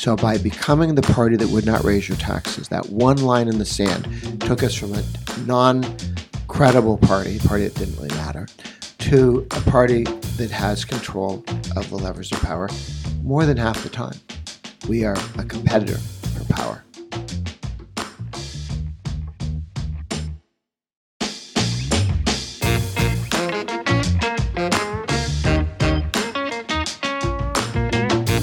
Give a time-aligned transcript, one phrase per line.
[0.00, 3.58] So, by becoming the party that would not raise your taxes, that one line in
[3.58, 5.04] the sand took us from a
[5.40, 5.84] non
[6.48, 8.48] credible party, a party that didn't really matter,
[9.00, 10.04] to a party
[10.38, 11.44] that has control
[11.76, 12.70] of the levers of power
[13.22, 14.18] more than half the time.
[14.88, 16.82] We are a competitor for power.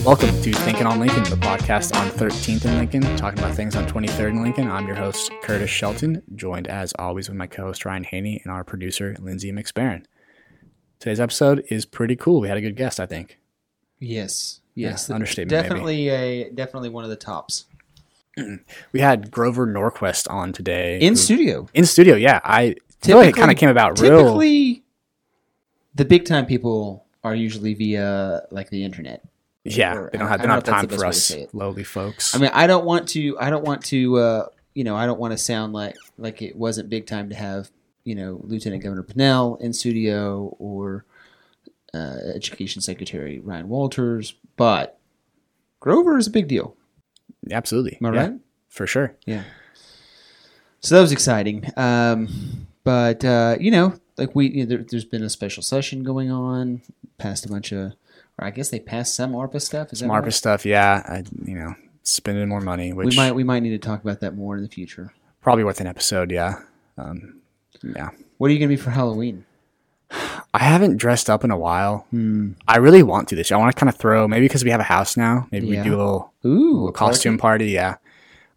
[0.07, 3.85] Welcome to Thinking on Lincoln, the podcast on 13th and Lincoln, talking about things on
[3.87, 4.71] 23rd and Lincoln.
[4.71, 8.49] I'm your host, Curtis Shelton, joined as always with my co host, Ryan Haney, and
[8.53, 10.05] our producer, Lindsay McSparron.
[10.99, 12.39] Today's episode is pretty cool.
[12.39, 13.37] We had a good guest, I think.
[13.99, 15.61] Yes, yes, Yeah, understatement, maybe.
[15.67, 17.65] Definitely a definitely one of the tops
[18.93, 20.99] We had Grover Norquist on today.
[21.01, 21.67] in who- studio.
[21.73, 22.39] in studio, yeah.
[22.45, 24.19] I feel like it kind of came about real.
[24.19, 24.83] Typically,
[25.95, 29.21] the big time people are usually via like the internet.
[29.75, 32.35] Yeah, or- they don't have, they don't have time for us lowly folks.
[32.35, 33.37] I mean, I don't want to.
[33.39, 34.17] I don't want to.
[34.17, 37.35] Uh, you know, I don't want to sound like like it wasn't big time to
[37.35, 37.69] have
[38.03, 41.05] you know Lieutenant Governor Pinnell in studio or
[41.93, 44.99] uh, Education Secretary Ryan Walters, but
[45.79, 46.75] Grover is a big deal.
[47.51, 47.97] Absolutely.
[48.01, 48.33] Am I Yeah, right?
[48.69, 49.15] For sure.
[49.25, 49.43] Yeah.
[50.81, 51.65] So that was exciting.
[51.75, 56.03] Um, but uh, you know, like we, you know, there, there's been a special session
[56.03, 56.81] going on.
[57.17, 57.93] Passed a bunch of,
[58.39, 59.91] or I guess they passed some ARPA stuff.
[59.93, 60.33] Is Some that ARPA right?
[60.33, 61.03] stuff, yeah.
[61.07, 64.19] I, you know, spending more money, which We might we might need to talk about
[64.21, 65.13] that more in the future.
[65.41, 66.59] probably worth an episode, yeah.
[66.97, 67.41] Um,
[67.83, 68.09] yeah.
[68.37, 69.45] What are you gonna be for Halloween?
[70.53, 72.07] I haven't dressed up in a while.
[72.11, 72.51] Hmm.
[72.67, 73.57] I really want to this year.
[73.57, 75.47] I want to kind of throw maybe because we have a house now.
[75.51, 75.83] Maybe Yeah.
[75.83, 77.67] we do a little, Ooh, little costume party.
[77.71, 77.95] Yeah,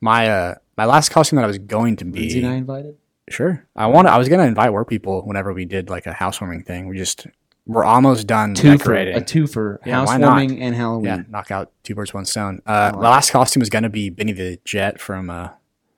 [0.01, 2.97] my uh my last costume that I was going to be Lindsay and I invited.
[3.29, 3.67] sure.
[3.77, 4.07] I want.
[4.09, 6.87] I was gonna invite work people whenever we did like a housewarming thing.
[6.89, 7.27] We just
[7.71, 9.15] we're almost done Two for decorating.
[9.17, 11.05] a two for Yeah, housewarming and Halloween.
[11.05, 12.61] yeah, knock out two birds one stone.
[12.67, 15.51] Uh, like last costume was gonna be Benny the Jet from uh,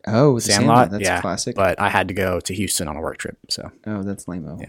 [0.06, 0.90] Oh, the Sandlot.
[0.90, 1.54] That's yeah, classic.
[1.56, 3.36] But I had to go to Houston on a work trip.
[3.48, 4.46] So oh, that's lame.
[4.60, 4.66] Yeah.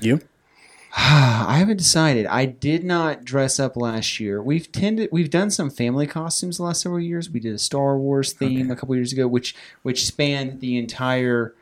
[0.00, 0.20] you?
[0.96, 2.26] I haven't decided.
[2.26, 4.42] I did not dress up last year.
[4.42, 7.30] We've tended we've done some family costumes the last several years.
[7.30, 11.54] We did a Star Wars theme a couple years ago, which which spanned the entire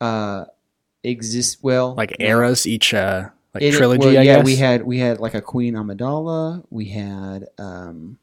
[0.00, 0.44] uh
[1.04, 4.00] exist well Like eras, each uh like it- trilogy.
[4.00, 4.44] well, I yeah, guess.
[4.44, 6.64] we had we had like a Queen Amidala.
[6.70, 8.18] We had um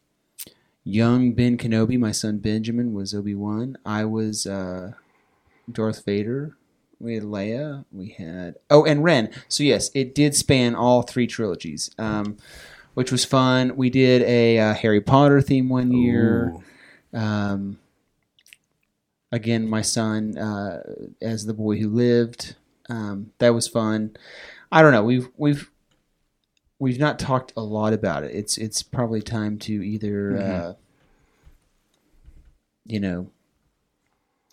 [0.84, 1.98] young Ben Kenobi.
[1.98, 3.78] My son Benjamin was Obi Wan.
[3.86, 4.94] I was uh
[5.72, 6.56] Darth Vader.
[7.00, 7.86] We had Leia.
[7.92, 9.30] We had oh, and Ren.
[9.48, 12.38] So yes, it did span all three trilogies, um,
[12.94, 13.76] which was fun.
[13.76, 16.56] We did a uh, Harry Potter theme one year.
[17.14, 17.80] Um,
[19.32, 20.84] again, my son uh,
[21.22, 22.56] as the boy who lived.
[22.88, 24.16] Um, that was fun.
[24.76, 25.04] I don't know.
[25.04, 25.72] We've we've
[26.80, 28.32] we've not talked a lot about it.
[28.36, 30.52] It's it's probably time to either Mhm.
[30.62, 30.74] uh,
[32.86, 33.30] you know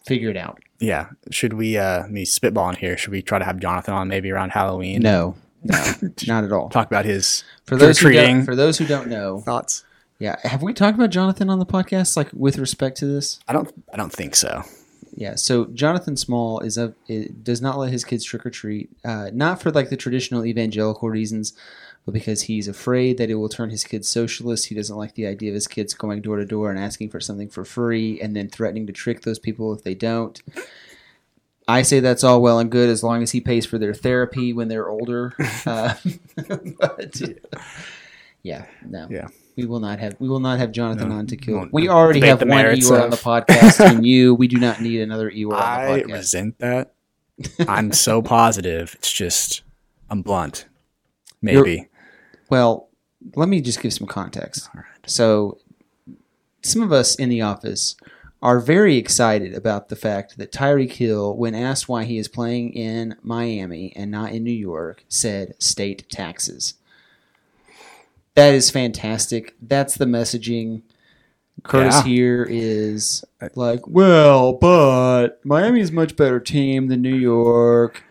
[0.07, 0.61] figure it out.
[0.81, 1.11] Yeah.
[1.31, 2.97] Should we uh me spitballing here?
[2.97, 5.01] Should we try to have Jonathan on maybe around Halloween?
[5.03, 5.85] No, no,
[6.27, 6.69] not at all.
[6.71, 9.85] Talk about his For those who don't, for those who don't know, thoughts.
[10.19, 13.39] yeah, have we talked about Jonathan on the podcast like with respect to this?
[13.49, 14.63] I don't I don't think so.
[15.15, 16.95] Yeah, so Jonathan Small is a
[17.43, 21.11] does not let his kids trick or treat, uh, not for like the traditional evangelical
[21.11, 21.53] reasons,
[22.07, 24.67] but because he's afraid that it will turn his kids socialist.
[24.67, 27.21] He doesn't like the idea of his kids going door to door and asking for
[27.21, 30.41] something for free and then threatening to trick those people if they don't.
[31.69, 34.53] I say that's all well and good as long as he pays for their therapy
[34.53, 35.35] when they're older.
[35.65, 35.95] Uh,
[36.81, 37.21] but
[38.43, 39.29] yeah, no, Yeah.
[39.57, 41.57] We will not have we will not have Jonathan No, on to kill.
[41.57, 44.35] won't We already have one merits Eeyore on the podcast and you.
[44.35, 46.13] We do not need another Eeyore on I the podcast.
[46.13, 46.95] resent that.
[47.69, 48.95] I'm so positive.
[48.99, 49.63] It's just
[50.11, 50.67] I'm blunt.
[51.41, 51.89] Maybe.
[52.51, 52.89] Well,
[53.35, 54.69] let me just give some context.
[55.07, 55.59] So,
[56.63, 57.97] some of us in the office
[58.43, 62.73] are very excited about the fact that Tyreek Hill, when asked why he is playing
[62.75, 66.75] in Miami and not in New York, said state taxes.
[68.35, 69.55] That is fantastic.
[69.61, 70.83] That's the messaging.
[71.65, 72.03] Curtis Yeah.
[72.05, 73.25] here is
[73.55, 78.03] like, well, but Miami's a much better team than New York.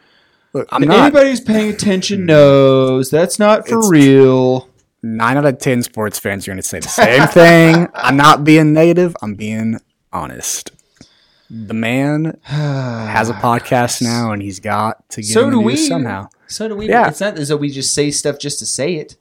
[0.54, 2.26] Look, I'm And not Anybody who's paying attention hmm.
[2.28, 4.70] knows that's not for real.
[5.02, 7.88] nine out of ten sports fans are gonna say the same thing.
[7.96, 9.80] I'm not being negative, I'm being
[10.14, 10.72] honest.
[11.50, 15.76] The man has a podcast now and he's got to get So do news we.
[15.78, 16.30] somehow.
[16.48, 16.88] So do we.
[16.90, 17.08] Yeah.
[17.10, 19.18] It's not as though we just say stuff just to say it,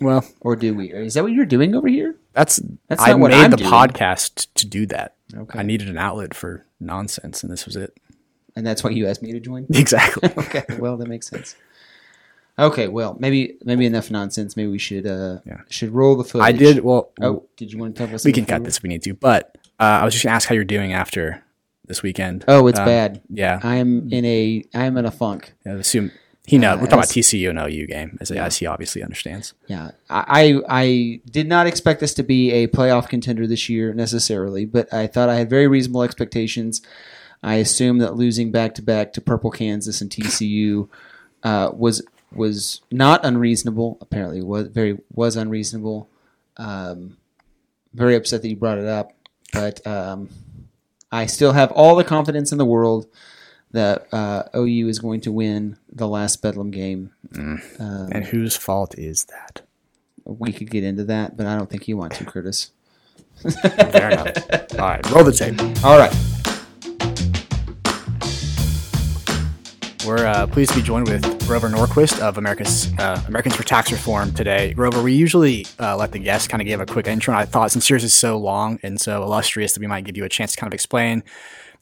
[0.00, 0.92] Well, or do we?
[0.92, 2.16] Is that what you're doing over here?
[2.32, 3.70] that's That's I not what made I'm the doing.
[3.70, 5.14] podcast to do that.
[5.34, 5.58] Okay.
[5.58, 7.96] I needed an outlet for nonsense and this was it.
[8.56, 9.66] And that's why you asked me to join.
[9.74, 10.30] Exactly.
[10.38, 10.64] okay.
[10.78, 11.54] Well, that makes sense.
[12.58, 14.56] Okay, well, maybe maybe enough nonsense.
[14.56, 15.60] Maybe we should uh Yeah.
[15.68, 16.46] should roll the footage.
[16.46, 16.84] I did.
[16.84, 18.24] Well, Oh, did you want to talk about?
[18.24, 19.14] we can cut this if we need to.
[19.14, 21.42] But uh, I was just gonna ask how you're doing after
[21.86, 22.44] this weekend.
[22.48, 23.22] Oh, it's Um, bad.
[23.28, 25.54] Yeah, I am in a I am in a funk.
[25.66, 26.12] I assume
[26.46, 26.76] he knows.
[26.76, 29.54] Uh, We're talking about TCU and OU game, as, as he obviously understands.
[29.66, 34.66] Yeah, I, I did not expect this to be a playoff contender this year necessarily,
[34.66, 36.82] but I thought I had very reasonable expectations.
[37.42, 40.88] I assumed that losing back to back to Purple Kansas and TCU
[41.42, 43.96] uh, was was not unreasonable.
[44.02, 46.08] Apparently, was very was unreasonable.
[46.58, 47.16] Um,
[47.94, 49.12] very upset that you brought it up,
[49.52, 50.28] but um,
[51.10, 53.06] I still have all the confidence in the world
[53.74, 57.10] that uh, OU is going to win the last Bedlam game.
[57.36, 59.62] Um, And whose fault is that?
[60.26, 62.70] we could get into that, but I don't think you want to, Curtis.
[63.42, 64.32] Fair enough.
[64.72, 65.60] All right, roll the tape.
[65.84, 66.12] All right.
[70.06, 73.90] We're uh, pleased to be joined with Grover Norquist of America's uh, Americans for Tax
[73.90, 74.74] Reform today.
[74.74, 77.32] Grover, we usually uh, let the guests kind of give a quick intro.
[77.32, 80.16] And I thought since yours is so long and so illustrious that we might give
[80.16, 81.22] you a chance to kind of explain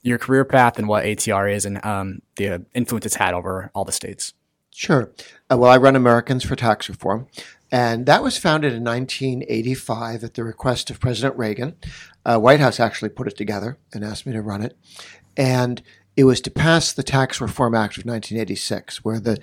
[0.02, 3.84] your career path and what ATR is and um, the influence it's had over all
[3.84, 4.34] the states.
[4.74, 5.10] Sure.
[5.50, 7.26] Uh, well, I run Americans for Tax Reform,
[7.70, 11.76] and that was founded in 1985 at the request of President Reagan.
[12.24, 14.76] Uh, White House actually put it together and asked me to run it,
[15.36, 15.82] and
[16.14, 19.38] it was to pass the Tax Reform Act of 1986, where the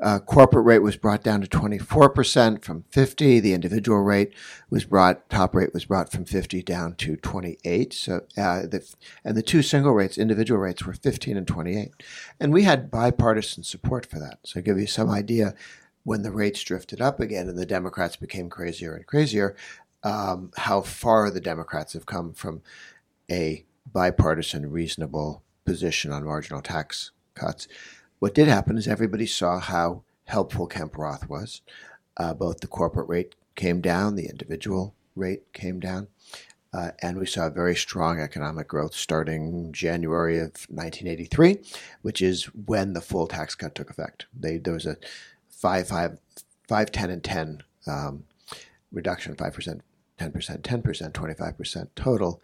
[0.00, 3.40] uh, corporate rate was brought down to 24% from 50.
[3.40, 4.32] The individual rate
[4.70, 7.92] was brought, top rate was brought from 50 down to 28.
[7.92, 11.90] So, uh, the, and the two single rates, individual rates, were 15 and 28.
[12.40, 14.38] And we had bipartisan support for that.
[14.44, 15.54] So, give you some idea,
[16.04, 19.56] when the rates drifted up again and the Democrats became crazier and crazier,
[20.02, 22.62] um, how far the Democrats have come from
[23.30, 27.68] a bipartisan, reasonable position on marginal tax cuts.
[28.18, 31.62] What did happen is everybody saw how helpful Kemp Roth was.
[32.16, 36.08] Uh, both the corporate rate came down, the individual rate came down,
[36.72, 41.58] uh, and we saw very strong economic growth starting January of 1983,
[42.02, 44.26] which is when the full tax cut took effect.
[44.38, 44.96] They, there was a
[45.50, 46.18] 5, 5,
[46.68, 48.24] 5, 10, and 10 um,
[48.92, 49.80] reduction, 5%,
[50.18, 52.42] 10%, 10%, 25% total.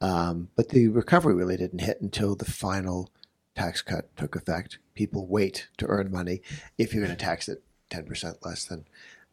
[0.00, 3.10] Um, but the recovery really didn't hit until the final
[3.54, 4.78] tax cut took effect.
[4.94, 6.42] People wait to earn money
[6.78, 8.86] if you're going to tax it 10% less than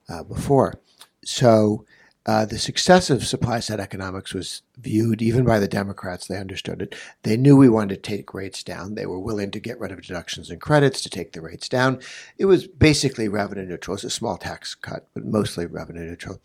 [0.09, 0.79] uh, before.
[1.23, 1.85] So
[2.27, 6.27] uh, the success of supply side economics was viewed even by the Democrats.
[6.27, 6.93] They understood it.
[7.23, 8.95] They knew we wanted to take rates down.
[8.95, 12.01] They were willing to get rid of deductions and credits to take the rates down.
[12.37, 13.95] It was basically revenue neutral.
[13.95, 16.41] It's a small tax cut, but mostly revenue neutral.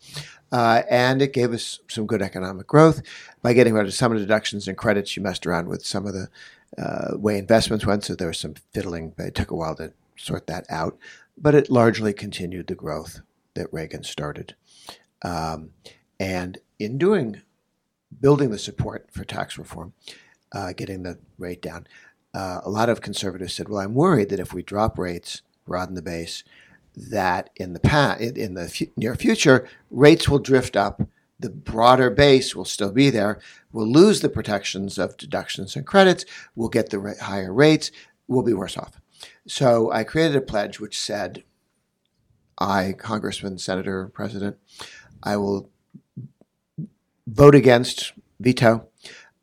[0.53, 3.01] Uh, and it gave us some good economic growth.
[3.41, 6.07] By getting rid of some of the deductions and credits, you messed around with some
[6.07, 6.29] of the
[6.77, 9.91] uh, way investments went, so there was some fiddling, but it took a while to
[10.15, 10.97] sort that out.
[11.37, 13.21] But it largely continued the growth
[13.55, 14.55] that Reagan started.
[15.23, 15.71] Um,
[16.19, 17.41] and in doing,
[18.19, 19.93] building the support for tax reform,
[20.51, 21.87] uh, getting the rate down,
[22.33, 25.95] uh, a lot of conservatives said, "Well, I'm worried that if we drop rates, broaden
[25.95, 26.43] the base,
[26.95, 31.01] that in the past, in the fu- near future, rates will drift up.
[31.39, 33.39] The broader base will still be there.
[33.71, 36.25] We'll lose the protections of deductions and credits.
[36.55, 37.91] We'll get the ra- higher rates.
[38.27, 38.99] We'll be worse off."
[39.47, 41.43] So I created a pledge which said,
[42.57, 44.57] "I, Congressman, Senator, President,
[45.23, 45.69] I will
[47.25, 48.87] vote against veto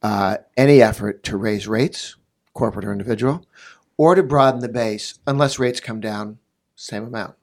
[0.02, 2.16] uh, any effort to raise rates,
[2.54, 3.44] corporate or individual,
[3.96, 6.38] or to broaden the base unless rates come down
[6.74, 7.34] same amount.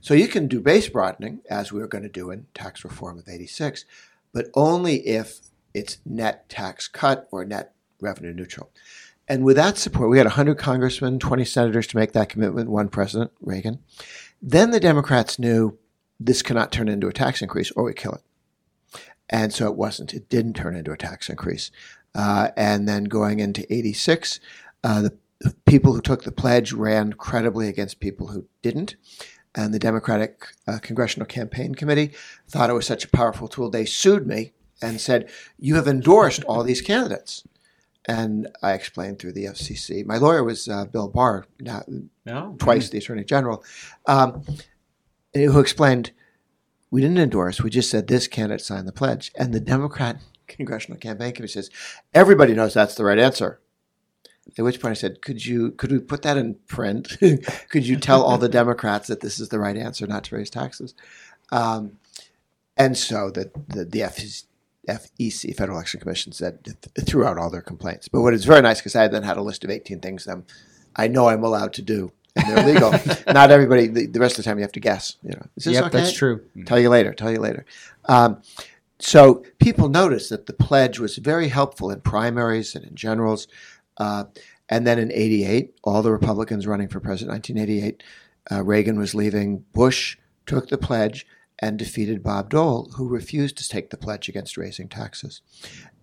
[0.00, 3.18] So you can do base broadening, as we were going to do in tax reform
[3.18, 3.84] of 86,
[4.32, 5.40] but only if
[5.74, 8.70] it's net tax cut or net revenue neutral.
[9.28, 12.88] And with that support, we had 100 congressmen, 20 senators to make that commitment, one
[12.88, 13.78] president, Reagan.
[14.42, 15.78] Then the Democrats knew
[16.20, 18.22] this cannot turn into a tax increase or we kill it.
[19.28, 20.12] And so it wasn't.
[20.12, 21.70] It didn't turn into a tax increase.
[22.14, 24.40] Uh, and then going into 86,
[24.84, 28.96] uh, the people who took the pledge ran credibly against people who didn't.
[29.54, 32.12] And the Democratic uh, Congressional Campaign Committee
[32.48, 36.44] thought it was such a powerful tool, they sued me and said, You have endorsed
[36.44, 37.44] all these candidates.
[38.06, 40.04] And I explained through the FCC.
[40.06, 41.82] My lawyer was uh, Bill Barr, now,
[42.24, 42.56] No.
[42.58, 43.62] twice the Attorney General,
[44.06, 44.42] um,
[45.34, 46.12] who explained
[46.90, 47.62] we didn't endorse.
[47.62, 49.30] We just said this candidate signed the pledge.
[49.36, 51.70] And the Democrat Congressional Campaign Committee says
[52.12, 53.60] everybody knows that's the right answer.
[54.58, 57.16] At which point I said, "Could you could we put that in print?
[57.68, 60.50] could you tell all the Democrats that this is the right answer, not to raise
[60.50, 60.94] taxes?"
[61.52, 61.98] Um,
[62.76, 64.46] and so the the, the FEC,
[64.88, 68.08] FEC, Federal Election Commission, said th- threw out all their complaints.
[68.08, 70.46] But what is very nice because I then had a list of eighteen things them
[70.96, 72.90] I know I'm allowed to do they're legal.
[73.32, 73.86] Not everybody.
[73.86, 75.16] The, the, rest of the time, you have to guess.
[75.22, 75.98] You know, is this yep, okay?
[75.98, 76.44] that's true.
[76.66, 77.12] Tell you later.
[77.12, 77.64] Tell you later.
[78.06, 78.42] Um,
[78.98, 83.48] so people noticed that the pledge was very helpful in primaries and in generals.
[83.96, 84.24] Uh,
[84.68, 88.02] and then in 88, all the Republicans running for president, 1988,
[88.52, 89.64] uh, Reagan was leaving.
[89.72, 91.26] Bush took the pledge
[91.58, 95.42] and defeated Bob Dole, who refused to take the pledge against raising taxes.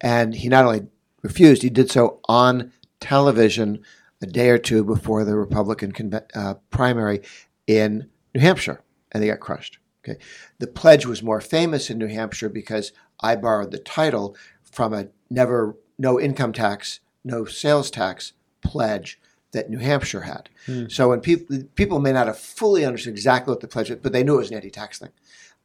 [0.02, 0.88] And he not only
[1.24, 3.84] refused, he did so on television
[4.22, 7.22] a day or two before the Republican conve- uh, primary
[7.68, 8.82] in New Hampshire,
[9.12, 9.80] and they got crushed.
[10.04, 10.20] Okay,
[10.60, 15.08] the pledge was more famous in New Hampshire because I borrowed the title from a
[15.30, 19.20] never no income tax, no sales tax pledge
[19.52, 20.50] that New Hampshire had.
[20.66, 20.86] Hmm.
[20.88, 24.14] So when people people may not have fully understood exactly what the pledge was, but
[24.14, 25.12] they knew it was an anti-tax thing.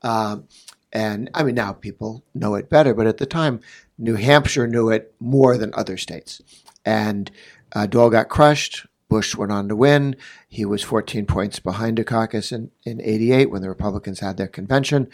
[0.02, 0.48] Um,
[0.92, 3.60] and I mean now people know it better, but at the time
[3.98, 6.40] New Hampshire knew it more than other states.
[6.84, 7.30] And
[7.74, 8.86] uh, Dole got crushed.
[9.08, 10.16] Bush went on to win.
[10.48, 15.08] He was 14 points behind Dukakis in, in 88 when the Republicans had their convention.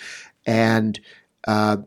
[0.47, 1.01] And
[1.49, 1.79] uh,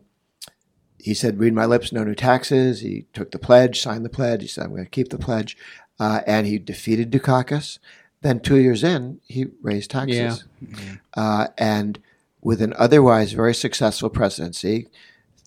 [0.98, 2.80] he said, Read my lips, no new taxes.
[2.80, 4.42] He took the pledge, signed the pledge.
[4.42, 5.56] He said, I'm going to keep the pledge.
[5.98, 7.78] Uh, and he defeated Dukakis.
[8.20, 10.44] Then, two years in, he raised taxes.
[10.60, 10.94] Yeah.
[11.14, 11.98] Uh, and
[12.40, 14.88] with an otherwise very successful presidency,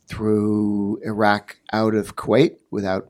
[0.08, 3.10] threw Iraq out of Kuwait without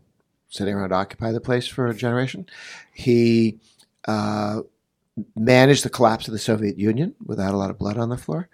[0.55, 2.45] sitting around to occupy the place for a generation.
[2.93, 3.59] He
[4.07, 4.61] uh,
[5.35, 8.49] managed the collapse of the Soviet Union without a lot of blood on the floor.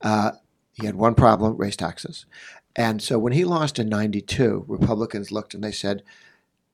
[0.00, 0.32] Uh,
[0.72, 2.26] he had one problem: raise taxes.
[2.76, 6.02] And so when he lost in '92, Republicans looked and they said,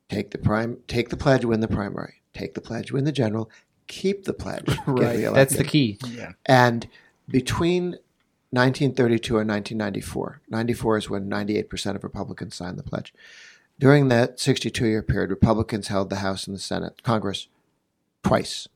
[0.09, 2.23] "Take the prime, take the pledge, win the primary.
[2.35, 3.51] Take the pledge, win the general.
[3.87, 5.33] Keep the pledge, right?
[5.33, 5.99] That's the key.
[6.07, 6.33] Yeah.
[6.45, 6.89] And
[7.29, 7.97] between
[8.51, 13.13] 1932 and 1994, 94 is when 98% of Republicans signed the pledge.
[13.79, 17.49] During that 62 year period, Republicans held the House and the Senate, Congress,
[18.23, 18.69] twice,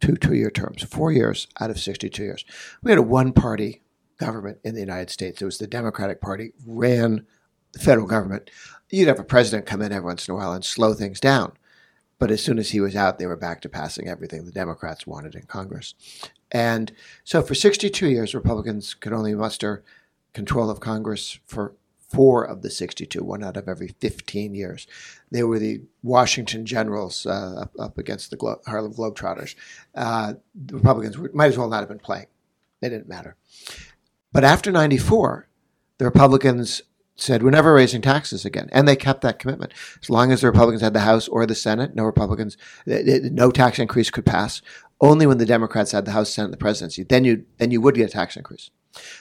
[0.00, 2.44] two two year terms, four years out of 62 years.
[2.82, 3.82] We had a one party
[4.18, 5.40] government in the United States.
[5.40, 7.26] It was the Democratic Party ran
[7.72, 8.50] the federal government.
[8.90, 11.52] You'd have a president come in every once in a while and slow things down.
[12.18, 15.06] But as soon as he was out, they were back to passing everything the Democrats
[15.06, 15.94] wanted in Congress.
[16.52, 16.92] And
[17.24, 19.82] so for 62 years, Republicans could only muster
[20.32, 21.74] control of Congress for
[22.12, 24.86] four of the 62, one out of every 15 years.
[25.30, 29.54] They were the Washington Generals uh, up, up, against the Glo- Harlem Globetrotters.
[29.94, 32.26] Uh, the Republicans were, might as well not have been playing.
[32.80, 33.36] They didn't matter.
[34.32, 35.48] But after 94,
[35.98, 36.82] the Republicans
[37.16, 38.68] said, we're never raising taxes again.
[38.72, 39.72] And they kept that commitment.
[40.02, 43.78] As long as the Republicans had the House or the Senate, no Republicans, no tax
[43.78, 44.62] increase could pass.
[45.00, 47.80] Only when the Democrats had the House, Senate, and the presidency, then you, then you
[47.80, 48.70] would get a tax increase.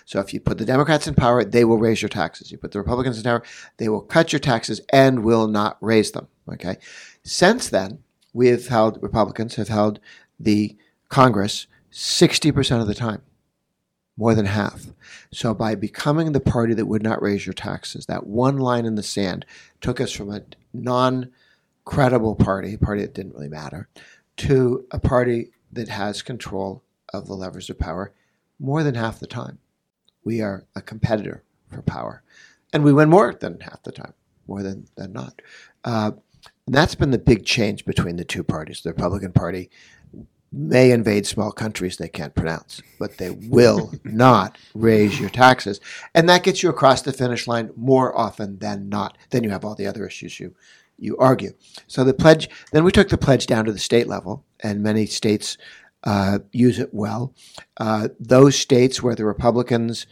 [0.06, 2.51] So if you put the Democrats in power, they will raise your taxes.
[2.51, 3.44] You put the Republicans in power,
[3.78, 6.28] they will cut your taxes and will not raise them.
[6.51, 6.78] Okay.
[7.24, 8.00] Since then,
[8.34, 10.00] we have held Republicans have held
[10.40, 10.75] the
[11.10, 13.22] Congress 60% of the time,
[14.18, 14.88] more than half.
[15.32, 18.96] So by becoming the party that would not raise your taxes, that one line in
[18.96, 19.46] the sand
[19.82, 20.42] took us from a
[20.74, 21.32] non
[21.84, 23.90] credible party, a party that didn't really matter,
[24.38, 28.13] to a party that has control of the levers of power
[28.62, 29.58] more than half the time.
[30.24, 32.24] We are a competitor for power.
[32.72, 34.13] And we win more than half the time,
[34.48, 35.41] more than, than not.
[35.84, 36.12] Uh,
[36.65, 38.82] and that's been the big change between the two parties.
[38.82, 39.70] The Republican Party
[40.53, 45.80] may invade small countries they can't pronounce, but they will not raise your taxes.
[46.13, 49.18] And that gets you across the finish line more often than not.
[49.32, 50.53] Then you have all the other issues you,
[50.98, 51.53] you argue.
[51.88, 55.08] So the pledge, then we took the pledge down to the state level, and many
[55.08, 55.58] states
[56.03, 57.34] uh, use it well.
[57.77, 60.08] Uh, those states where the Republicans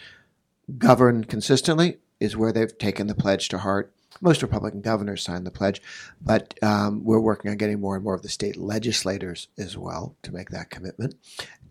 [0.78, 3.94] govern consistently is where they've taken the pledge to heart.
[4.22, 5.82] Most Republican governors signed the pledge,
[6.22, 10.16] but um, we're working on getting more and more of the state legislators as well
[10.24, 11.16] to make that commitment.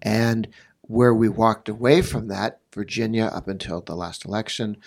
[0.00, 0.48] And
[0.82, 4.78] where we walked away from that, Virginia up until the last election,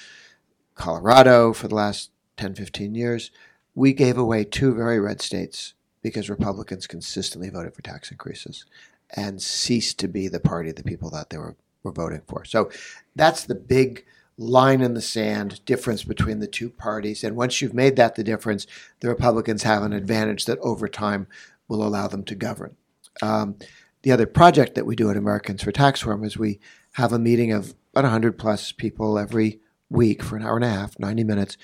[0.75, 3.29] Colorado for the last 10, 15 years,
[3.75, 8.65] we gave away two very red states because Republicans consistently voted for tax increases
[9.15, 12.45] and cease to be the party the people that they were, were voting for.
[12.45, 12.69] So
[13.15, 14.05] that's the big
[14.37, 17.23] line in the sand difference between the two parties.
[17.23, 18.65] And once you've made that the difference,
[18.99, 21.27] the Republicans have an advantage that over time
[21.67, 22.75] will allow them to govern.
[23.21, 23.57] Um,
[24.01, 26.59] the other project that we do at Americans for Tax Reform is we
[26.93, 30.69] have a meeting of about 100 plus people every week for an hour and a
[30.69, 31.57] half, 90 minutes,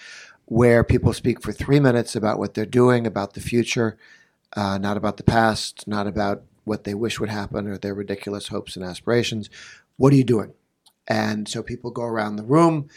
[0.45, 3.97] where people speak for three minutes about what they're doing, about the future,
[4.55, 8.49] uh, not about the past, not about what they wish would happen or their ridiculous
[8.49, 9.49] hopes and aspirations.
[9.95, 10.53] What are you doing?
[11.07, 12.89] And so people go around the room.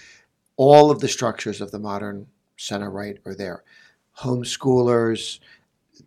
[0.56, 3.62] All of the structures of the modern center right are there.
[4.18, 5.38] Homeschoolers,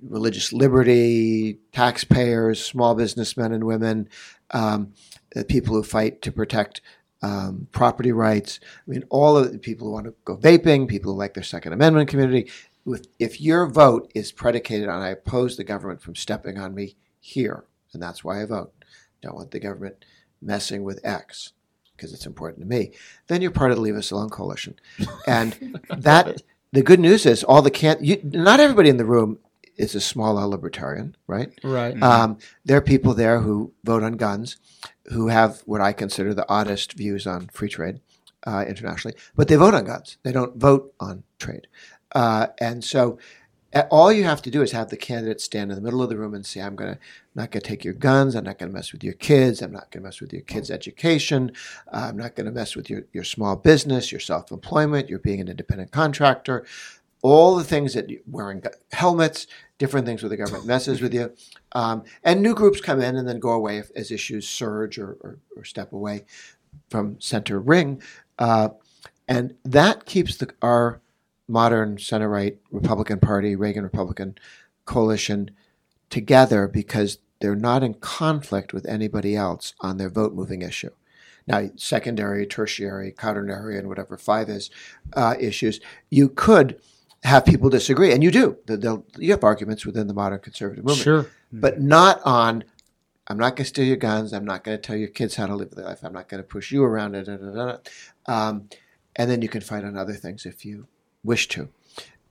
[0.02, 4.10] religious liberty, taxpayers, small businessmen and women,
[4.52, 4.94] um,
[5.48, 6.82] people who fight to protect
[7.22, 8.60] um, property rights.
[8.86, 11.44] I mean, all of the people who want to go vaping, people who like their
[11.44, 12.52] Second Amendment community.
[13.18, 17.64] If your vote is predicated on I oppose the government from stepping on me here,
[17.94, 18.74] and that's why I vote,
[19.22, 20.04] don't want the government
[20.42, 21.54] messing with X
[21.96, 22.92] because it's important to me,
[23.28, 24.78] then you're part of the Leave Us Alone coalition.
[25.26, 26.42] And that
[26.74, 29.40] the good news is all the can't you, not everybody in the room
[29.78, 31.58] is a small L libertarian, right?
[31.64, 32.02] Right.
[32.02, 34.58] Um, there are people there who vote on guns,
[35.06, 38.02] who have what I consider the oddest views on free trade
[38.46, 40.18] uh, internationally, but they vote on guns.
[40.24, 41.68] They don't vote on trade.
[42.14, 43.18] Uh, and so
[43.90, 46.18] all you have to do is have the candidate stand in the middle of the
[46.18, 47.00] room and say, I'm going to
[47.36, 48.36] not to take your guns.
[48.36, 49.62] I'm not to mess with your kids.
[49.62, 51.52] I'm not to mess with your kids' education.
[51.92, 55.42] Uh, I'm not to mess with your, your small business, your self employment, your being
[55.42, 56.66] an independent contractor,
[57.24, 58.62] all the things that wearing
[58.92, 59.48] helmets,
[59.80, 61.34] different things where the government messes with you.
[61.72, 65.18] Um, and new groups come in and then go away if, as issues surge or,
[65.22, 66.26] or, or, step away
[66.90, 68.02] from center ring.
[68.38, 68.70] Uh,
[69.28, 71.02] and that keeps the, our
[71.48, 74.36] modern center right Republican Party, Reagan Republican
[74.86, 75.52] coalition
[76.10, 80.92] together because they're not in conflict with anybody else on their vote moving issue.
[81.46, 84.70] Now, secondary, tertiary, quaternary, and whatever five is
[85.14, 86.80] uh, issues, you could
[87.24, 88.58] have people disagree, and you do.
[88.66, 92.64] They'll, you have arguments within the modern conservative movement, sure, but not on.
[93.28, 94.34] I'm not going to steal your guns.
[94.34, 96.04] I'm not going to tell your kids how to live their life.
[96.04, 97.14] I'm not going to push you around.
[97.14, 97.78] Da, da, da,
[98.26, 98.70] um,
[99.16, 100.88] and then you can fight on other things if you
[101.24, 101.70] wish to.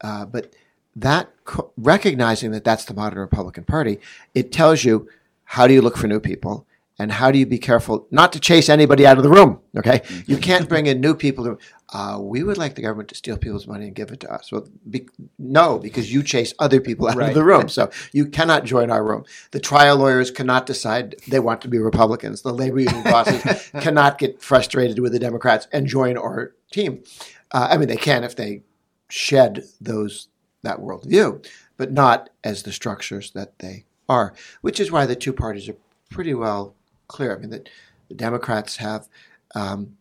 [0.00, 0.52] Uh, but
[0.94, 1.30] that
[1.76, 3.98] recognizing that that's the modern Republican Party,
[4.34, 5.08] it tells you
[5.44, 6.66] how do you look for new people
[6.98, 9.58] and how do you be careful not to chase anybody out of the room.
[9.76, 11.44] Okay, you can't bring in new people.
[11.44, 11.58] To,
[11.92, 14.52] uh, we would like the government to steal people's money and give it to us.
[14.52, 15.08] Well, be,
[15.38, 17.28] no, because you chase other people out right.
[17.30, 17.68] of the room.
[17.68, 19.24] So you cannot join our room.
[19.50, 22.42] The trial lawyers cannot decide they want to be Republicans.
[22.42, 27.02] The labor union bosses cannot get frustrated with the Democrats and join our team.
[27.50, 28.62] Uh, I mean, they can if they
[29.12, 30.28] shed those
[30.62, 31.46] that worldview,
[31.76, 34.32] but not as the structures that they are.
[34.62, 35.76] Which is why the two parties are
[36.10, 36.74] pretty well
[37.08, 37.36] clear.
[37.36, 37.68] I mean, that
[38.08, 39.08] the Democrats have
[39.54, 39.98] um,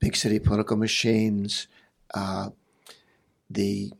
[0.00, 1.66] big city political machines,
[2.12, 2.50] uh,
[3.48, 3.92] the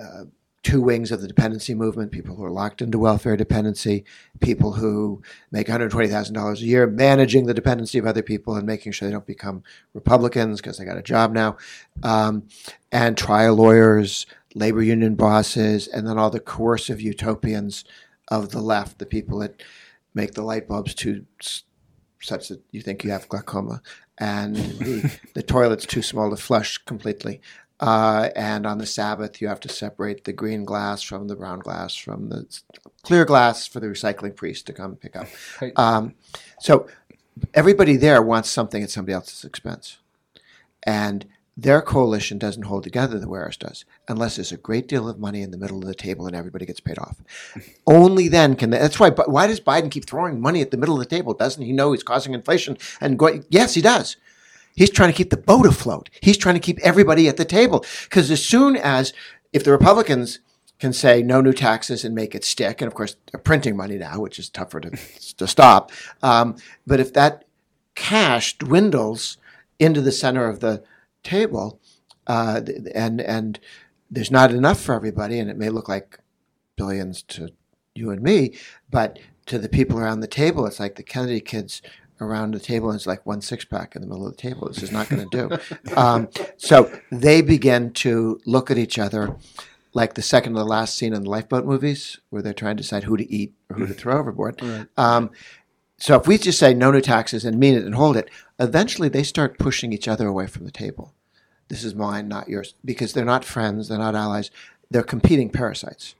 [0.00, 0.24] uh,
[0.64, 4.04] two wings of the dependency movement people who are locked into welfare dependency,
[4.40, 5.22] people who
[5.52, 9.26] make $120,000 a year managing the dependency of other people and making sure they don't
[9.26, 11.56] become Republicans because they got a job now,
[12.02, 12.48] um,
[12.90, 17.84] and trial lawyers, labor union bosses, and then all the coercive utopians
[18.28, 19.62] of the left, the people that
[20.14, 21.26] make the light bulbs too
[22.22, 23.82] such that you think you have glaucoma
[24.16, 27.40] and the, the toilet's too small to flush completely
[27.80, 31.58] uh, and on the Sabbath, you have to separate the green glass from the brown
[31.58, 32.46] glass from the
[33.02, 35.26] clear glass for the recycling priest to come pick up.
[35.76, 36.14] Um,
[36.60, 36.86] so
[37.52, 39.98] everybody there wants something at somebody else's expense.
[40.84, 45.08] And their coalition doesn't hold together the way ours does, unless there's a great deal
[45.08, 47.16] of money in the middle of the table and everybody gets paid off.
[47.86, 49.10] Only then can they, that's why.
[49.10, 51.32] Why does Biden keep throwing money at the middle of the table?
[51.32, 53.44] Doesn't he know he's causing inflation and going?
[53.48, 54.16] Yes, he does.
[54.74, 56.10] He's trying to keep the boat afloat.
[56.20, 57.84] He's trying to keep everybody at the table.
[58.04, 59.12] Because as soon as,
[59.52, 60.40] if the Republicans
[60.80, 63.96] can say no new taxes and make it stick, and of course they're printing money
[63.96, 64.90] now, which is tougher to,
[65.36, 65.92] to stop.
[66.22, 66.56] Um,
[66.86, 67.44] but if that
[67.94, 69.36] cash dwindles
[69.78, 70.82] into the center of the
[71.22, 71.80] table,
[72.26, 72.62] uh,
[72.94, 73.60] and and
[74.10, 76.18] there's not enough for everybody, and it may look like
[76.76, 77.50] billions to
[77.94, 78.56] you and me,
[78.90, 81.82] but to the people around the table, it's like the Kennedy kids
[82.20, 84.68] around the table and it's like one six pack in the middle of the table.
[84.68, 85.96] This is not going to do.
[85.96, 89.36] um, so they begin to look at each other
[89.94, 92.82] like the second to the last scene in the lifeboat movies where they're trying to
[92.82, 94.60] decide who to eat or who to throw overboard.
[94.64, 94.86] Right.
[94.96, 95.30] Um,
[95.98, 99.08] so if we just say no new taxes and mean it and hold it, eventually
[99.08, 101.14] they start pushing each other away from the table.
[101.68, 104.50] This is mine, not yours, because they're not friends, they're not allies,
[104.90, 106.14] they're competing parasites.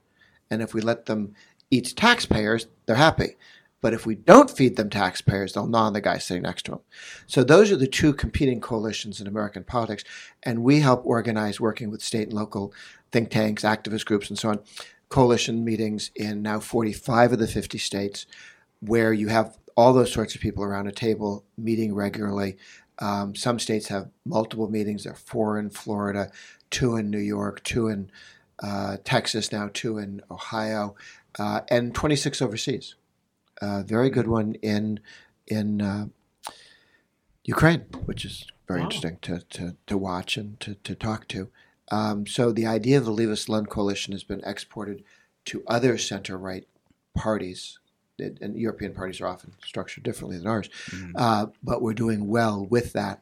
[0.48, 1.34] And if we let them
[1.70, 3.36] eat taxpayers, they're happy.
[3.84, 6.70] But if we don't feed them taxpayers, they'll gnaw on the guy sitting next to
[6.70, 6.80] them.
[7.26, 10.04] So those are the two competing coalitions in American politics.
[10.42, 12.72] And we help organize, working with state and local
[13.12, 14.60] think tanks, activist groups, and so on,
[15.10, 18.24] coalition meetings in now 45 of the 50 states
[18.80, 22.56] where you have all those sorts of people around a table meeting regularly.
[23.00, 25.04] Um, some states have multiple meetings.
[25.04, 26.30] There are four in Florida,
[26.70, 28.10] two in New York, two in
[28.62, 30.94] uh, Texas now, two in Ohio,
[31.38, 32.94] uh, and 26 overseas
[33.60, 35.00] a very good one in
[35.46, 36.06] in uh,
[37.44, 38.86] Ukraine, which is very wow.
[38.86, 41.50] interesting to, to, to watch and to, to talk to.
[41.90, 45.04] Um, so the idea of the Leave Us Alone Coalition has been exported
[45.46, 46.66] to other center right
[47.14, 47.78] parties.
[48.18, 50.70] And and European parties are often structured differently than ours,
[51.16, 53.20] uh, but we're doing well with that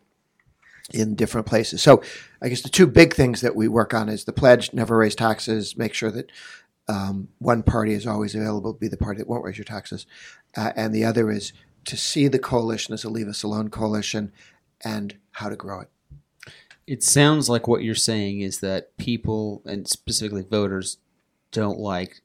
[0.92, 1.81] in different places.
[1.81, 2.03] So,
[2.42, 5.14] I guess the two big things that we work on is the pledge: never raise
[5.14, 6.31] taxes, make sure that
[6.88, 10.07] um, one party is always available, to be the party that won't raise your taxes,
[10.57, 11.53] uh, and the other is
[11.85, 14.33] to see the coalition as a leave us alone coalition
[14.85, 15.88] and how to grow it.
[16.87, 20.99] It sounds like what you're saying is that people and specifically voters
[21.53, 22.21] don't like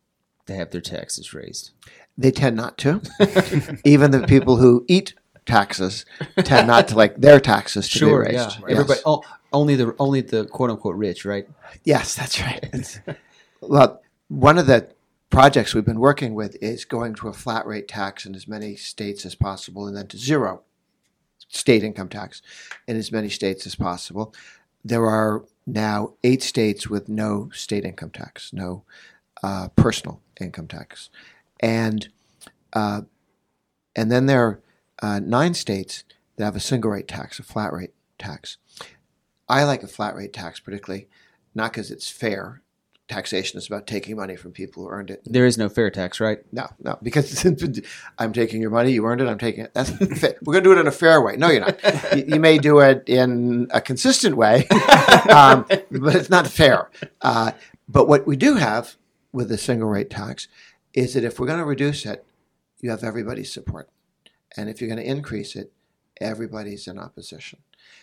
[0.47, 1.71] to have their taxes raised.
[2.17, 3.01] They tend not to.
[3.85, 5.13] Even the people who eat
[5.45, 6.05] taxes
[6.37, 8.33] tend not to like their taxes to be raised.
[8.33, 8.49] yeah.
[8.49, 8.61] Yes.
[8.69, 9.21] Everybody, oh,
[9.53, 11.47] only the only the quote unquote rich, right?
[11.83, 13.01] Yes, that's right.
[13.61, 14.89] Well, one of the
[15.29, 18.75] projects we've been working with is going to a flat rate tax in as many
[18.75, 20.61] states as possible and then to zero
[21.49, 22.41] state income tax
[22.87, 24.33] in as many states as possible.
[24.83, 28.83] There are now eight states with no state income tax, no
[29.43, 31.09] uh, personal income tax.
[31.59, 32.09] And,
[32.73, 33.01] uh,
[33.95, 34.61] and then there are
[35.01, 36.03] uh, nine states
[36.35, 38.57] that have a single rate tax, a flat rate tax.
[39.49, 41.07] I like a flat rate tax, particularly
[41.55, 42.61] not because it's fair.
[43.07, 45.21] Taxation is about taking money from people who earned it.
[45.25, 46.39] There is no fair tax, right?
[46.51, 47.45] No, no, because
[48.17, 49.73] I'm taking your money, you earned it, I'm taking it.
[49.73, 50.35] That's fair.
[50.43, 51.37] We're going to do it in a fair way.
[51.37, 51.79] No, you're not.
[52.15, 54.67] You, you may do it in a consistent way,
[55.29, 56.89] um, but it's not fair.
[57.21, 57.51] Uh,
[57.87, 58.97] but what we do have
[59.31, 60.49] with the single rate tax
[60.93, 62.25] is that if we're going to reduce it,
[62.81, 63.89] you have everybody's support.
[64.57, 65.71] And if you're going to increase it,
[66.19, 67.59] everybody's in opposition.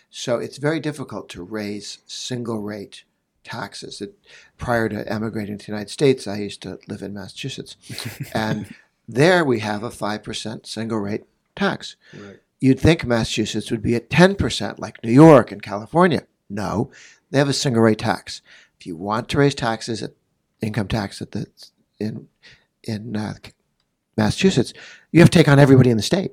[0.09, 3.03] So it's very difficult to raise single rate
[3.45, 4.01] taxes.
[4.01, 4.17] It,
[4.57, 7.77] prior to emigrating to the United States, I used to live in Massachusetts.
[8.33, 8.73] and
[9.07, 11.23] there we have a 5% single rate
[11.55, 11.95] tax.
[12.13, 12.39] Right.
[12.59, 16.23] You'd think Massachusetts would be at 10%, like New York and California.
[16.49, 16.91] No,
[17.31, 18.41] they have a single rate tax.
[18.79, 20.11] If you want to raise taxes, at,
[20.61, 21.47] income tax at the,
[21.99, 22.27] in,
[22.83, 23.35] in uh,
[24.17, 24.73] Massachusetts,
[25.11, 26.31] you have to take on everybody in the state.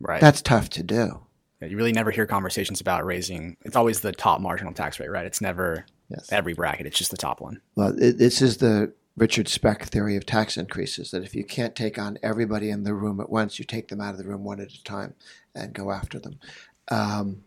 [0.00, 0.20] Right.
[0.20, 1.20] That's tough to do.
[1.60, 3.56] Yeah, you really never hear conversations about raising.
[3.64, 5.26] It's always the top marginal tax rate, right?
[5.26, 6.32] It's never Yes.
[6.32, 6.86] every bracket.
[6.86, 7.60] It's just the top one.
[7.76, 11.76] Well, it, this is the Richard Speck theory of tax increases that if you can't
[11.76, 14.44] take on everybody in the room at once, you take them out of the room
[14.44, 15.14] one at a time
[15.54, 16.38] and go after them,
[16.90, 17.42] um,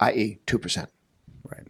[0.00, 0.86] i.e., 2%.
[1.50, 1.66] Right.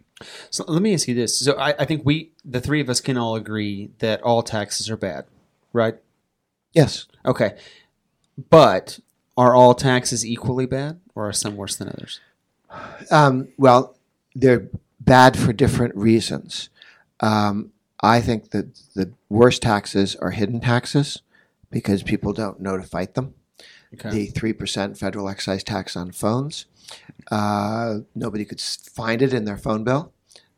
[0.49, 1.39] So let me ask you this.
[1.39, 4.89] So I, I think we, the three of us, can all agree that all taxes
[4.89, 5.25] are bad,
[5.73, 5.95] right?
[6.73, 7.05] Yes.
[7.25, 7.57] Okay.
[8.49, 8.99] But
[9.37, 12.19] are all taxes equally bad, or are some worse than others?
[13.11, 13.95] Um, well,
[14.35, 14.67] they're
[15.07, 16.69] bad for different reasons.
[17.19, 17.71] Um,
[18.03, 21.23] I think that the worst taxes are hidden taxes
[21.71, 23.33] because people don't know to fight them.
[23.93, 24.09] Okay.
[24.09, 26.65] The 3% federal excise tax on phones.
[27.31, 30.13] Uh, nobody could find it in their phone bill,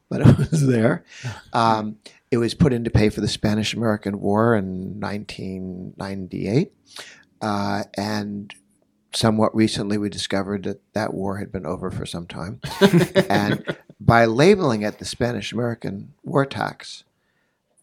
[0.09, 1.05] but it was there.
[1.53, 1.97] Um,
[2.31, 6.73] it was put in to pay for the Spanish American War in 1998.
[7.41, 8.53] Uh, and
[9.13, 12.59] somewhat recently, we discovered that that war had been over for some time.
[13.29, 13.63] and
[13.99, 17.03] by labeling it the Spanish American War tax,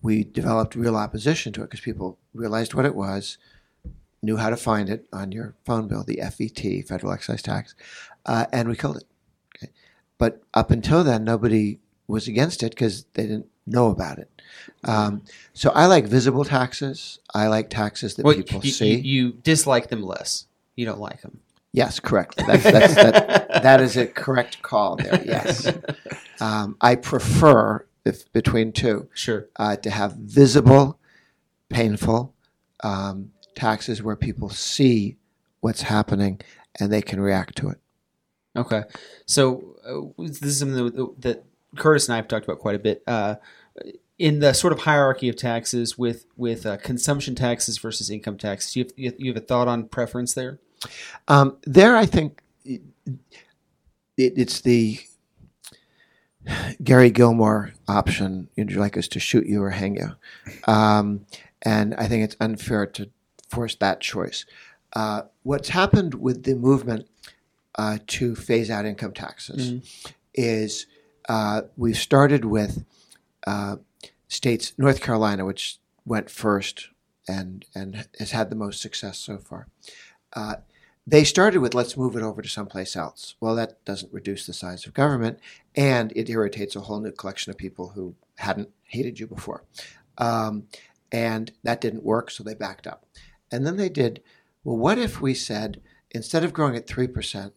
[0.02, 3.38] we developed real opposition to it because people realized what it was,
[4.22, 7.74] knew how to find it on your phone bill, the FET, federal excise tax,
[8.24, 9.04] uh, and we killed it.
[9.56, 9.72] Okay?
[10.18, 14.30] But up until then, nobody was against it because they didn't know about it.
[14.84, 17.18] Um, so I like visible taxes.
[17.34, 18.94] I like taxes that Well, people you, see.
[18.96, 20.46] you, you dislike them less.
[20.76, 21.40] You don't like them.
[21.76, 22.36] Yes, correct.
[22.38, 25.22] That's, that's, that, that is a correct call there.
[25.24, 25.70] Yes.
[26.38, 29.48] Um, I prefer, if between two, Sure.
[29.56, 30.98] uh, to have visible,
[31.70, 32.34] painful
[32.84, 35.16] um, taxes where people see
[35.60, 36.42] what's happening
[36.78, 37.78] and they can react to it.
[38.54, 38.82] Okay.
[39.24, 41.44] So uh, this is something that, that
[41.78, 43.02] Curtis and I have talked about quite a bit.
[43.06, 43.36] Uh,
[44.18, 48.76] in the sort of hierarchy of taxes with with uh, consumption taxes versus income taxes,
[48.76, 50.58] you have, you have- you have a thought on preference there?
[51.28, 52.82] Um, there, I think it,
[54.16, 54.98] it's the
[56.82, 58.48] Gary Gilmore option.
[58.56, 60.12] Would you like us to shoot you or hang you?
[60.72, 61.26] Um,
[61.62, 63.10] and I think it's unfair to
[63.48, 64.44] force that choice.
[64.92, 67.08] Uh, what's happened with the movement
[67.76, 69.72] uh, to phase out income taxes
[70.34, 70.86] is
[71.28, 72.84] uh, we've started with
[73.46, 73.76] uh,
[74.28, 76.88] states, North Carolina, which went first
[77.28, 79.66] and and has had the most success so far.
[80.32, 80.56] Uh,
[81.06, 83.36] they started with let's move it over to someplace else.
[83.40, 85.38] Well, that doesn't reduce the size of government,
[85.74, 89.64] and it irritates a whole new collection of people who hadn't hated you before.
[90.18, 90.64] Um,
[91.12, 93.06] and that didn't work, so they backed up.
[93.52, 94.22] And then they did,
[94.64, 97.52] well, what if we said instead of growing at 3%,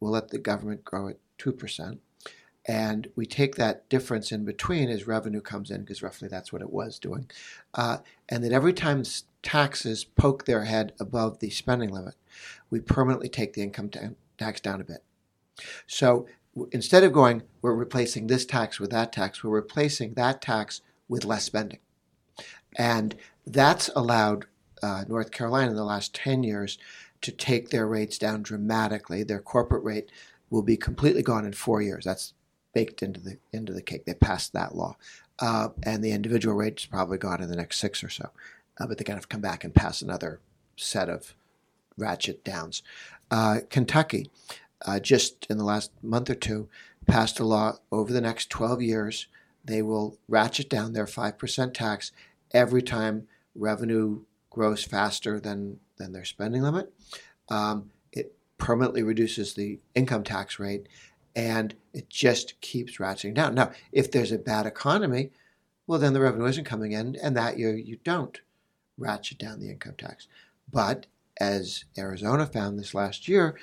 [0.00, 1.98] we'll let the government grow at 2%,
[2.70, 6.62] and we take that difference in between as revenue comes in, because roughly that's what
[6.62, 7.28] it was doing,
[7.74, 7.96] uh,
[8.28, 9.02] and that every time
[9.42, 12.14] taxes poke their head above the spending limit,
[12.70, 13.90] we permanently take the income
[14.38, 15.02] tax down a bit.
[15.88, 16.28] So
[16.70, 21.24] instead of going, we're replacing this tax with that tax, we're replacing that tax with
[21.24, 21.80] less spending.
[22.78, 24.46] And that's allowed
[24.80, 26.78] uh, North Carolina in the last 10 years
[27.22, 29.24] to take their rates down dramatically.
[29.24, 30.12] Their corporate rate
[30.50, 32.04] will be completely gone in four years.
[32.04, 32.32] That's
[32.72, 34.04] baked into the into the cake.
[34.04, 34.96] They passed that law,
[35.38, 38.30] uh, and the individual rate is probably gone in the next six or so.
[38.78, 40.40] Uh, but they're going to come back and pass another
[40.76, 41.34] set of
[41.96, 42.82] ratchet downs.
[43.30, 44.30] Uh, Kentucky,
[44.86, 46.68] uh, just in the last month or two,
[47.06, 49.26] passed a law over the next 12 years.
[49.64, 52.12] They will ratchet down their 5% tax
[52.52, 56.92] every time revenue grows faster than, than their spending limit.
[57.48, 60.86] Um, it permanently reduces the income tax rate
[61.34, 63.54] and it just keeps ratcheting down.
[63.54, 65.30] Now, if there's a bad economy,
[65.86, 68.40] well, then the revenue isn't coming in, and that year you don't
[68.98, 70.28] ratchet down the income tax.
[70.70, 71.06] But
[71.40, 73.58] as Arizona found this last year,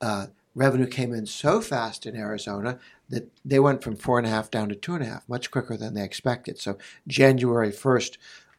[0.00, 4.30] uh, revenue came in so fast in Arizona that they went from four and a
[4.30, 6.58] half down to two and a half, much quicker than they expected.
[6.58, 8.16] So January 1st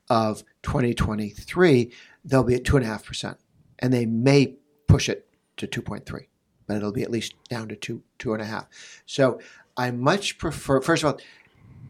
[0.09, 1.91] of 2023,
[2.25, 3.37] they'll be at two and a half percent,
[3.79, 4.55] and they may
[4.87, 6.25] push it to 2.3,
[6.67, 8.67] but it'll be at least down to two two and a half.
[9.05, 9.39] So
[9.75, 10.81] I much prefer.
[10.81, 11.19] First of all,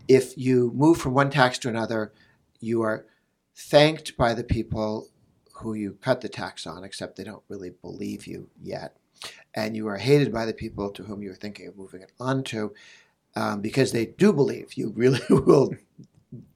[0.07, 2.11] if you move from one tax to another,
[2.59, 3.05] you are
[3.55, 5.07] thanked by the people
[5.55, 8.97] who you cut the tax on, except they don't really believe you yet.
[9.53, 12.43] And you are hated by the people to whom you're thinking of moving it on
[12.45, 12.73] to
[13.35, 15.73] um, because they do believe you really will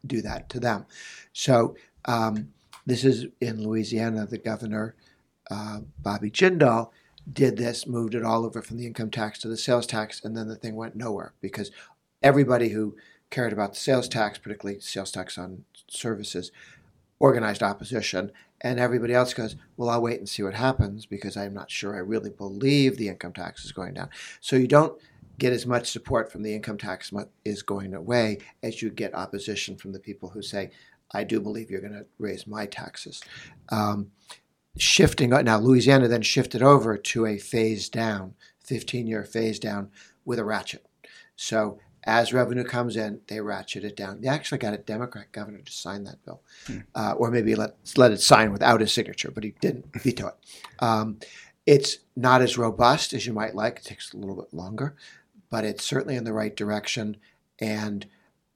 [0.05, 0.85] do that to them.
[1.33, 1.75] So,
[2.05, 2.49] um,
[2.85, 4.95] this is in Louisiana, the governor,
[5.51, 6.91] uh, Bobby Jindal,
[7.31, 10.35] did this, moved it all over from the income tax to the sales tax, and
[10.35, 11.71] then the thing went nowhere because
[12.21, 12.95] everybody who
[13.29, 16.51] cared about the sales tax, particularly sales tax on services,
[17.19, 18.31] organized opposition.
[18.61, 21.95] And everybody else goes, Well, I'll wait and see what happens because I'm not sure
[21.95, 24.09] I really believe the income tax is going down.
[24.39, 24.99] So you don't
[25.37, 27.11] get as much support from the income tax
[27.45, 30.71] is going away as you get opposition from the people who say,
[31.13, 33.21] I do believe you're going to raise my taxes.
[33.69, 34.11] Um,
[34.77, 38.35] shifting now, Louisiana then shifted over to a phase down,
[38.65, 39.89] 15 year phase down
[40.25, 40.85] with a ratchet.
[41.35, 44.21] So as revenue comes in, they ratchet it down.
[44.21, 46.79] They actually got a Democrat governor to sign that bill, hmm.
[46.95, 50.35] uh, or maybe let let it sign without his signature, but he didn't veto it.
[50.79, 51.19] Um,
[51.65, 53.77] it's not as robust as you might like.
[53.77, 54.95] It takes a little bit longer,
[55.49, 57.17] but it's certainly in the right direction.
[57.59, 58.05] And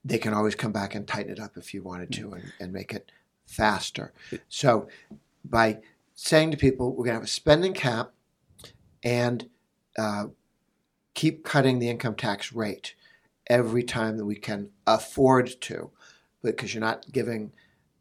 [0.05, 2.71] they can always come back and tighten it up if you wanted to, and, and
[2.71, 3.11] make it
[3.45, 4.13] faster.
[4.47, 4.87] So
[5.43, 5.79] by
[6.23, 8.11] saying to people, we're going to have a spending cap
[9.03, 9.49] and
[9.97, 10.25] uh,
[11.15, 12.93] keep cutting the income tax rate
[13.47, 15.89] every time that we can afford to,
[16.43, 17.51] because you're not giving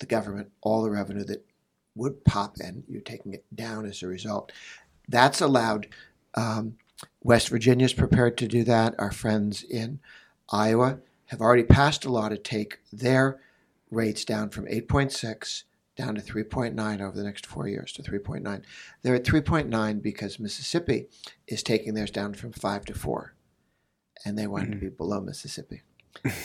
[0.01, 1.47] the government all the revenue that
[1.95, 2.85] would pop in.
[2.89, 4.53] You're taking it down as a result.
[5.09, 5.89] That's allowed.
[6.35, 6.77] Um,
[7.23, 8.95] West Virginia is prepared to do that.
[8.99, 9.99] Our friends in
[10.51, 13.41] Iowa have already passed a law to take their
[13.91, 15.63] rates down from 8.6
[16.01, 18.63] down to 3.9 over the next four years to 3.9.
[19.03, 21.09] They're at 3.9 because Mississippi
[21.47, 23.35] is taking theirs down from 5 to 4
[24.25, 24.81] and they wanted mm-hmm.
[24.81, 25.83] to be below Mississippi.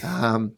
[0.04, 0.54] Um,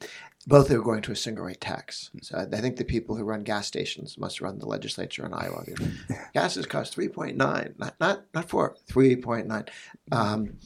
[0.48, 2.10] both are going to a single rate tax.
[2.22, 5.64] So I think the people who run gas stations must run the legislature in Iowa.
[5.66, 7.36] Gas Gases cost 3.9,
[7.78, 9.70] not, not, not 4, 3.9.
[10.12, 10.58] Um,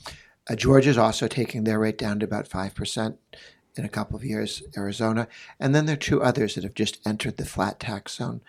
[0.50, 3.17] uh, Georgia is also taking their rate down to about 5%
[3.75, 5.27] in a couple of years, Arizona.
[5.60, 8.41] And then there are two others that have just entered the flat tax zone.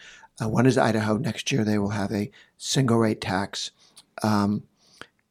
[0.43, 1.17] Uh, one is Idaho.
[1.17, 3.71] Next year, they will have a single rate tax.
[4.23, 4.65] Um,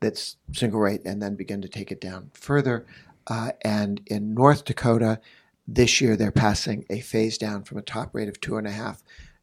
[0.02, 2.86] that's single rate and then begin to take it down further.
[3.28, 5.22] Uh, and in North Dakota,
[5.68, 8.72] this year they're passing a phase down from a top rate of two and a
[8.72, 9.02] half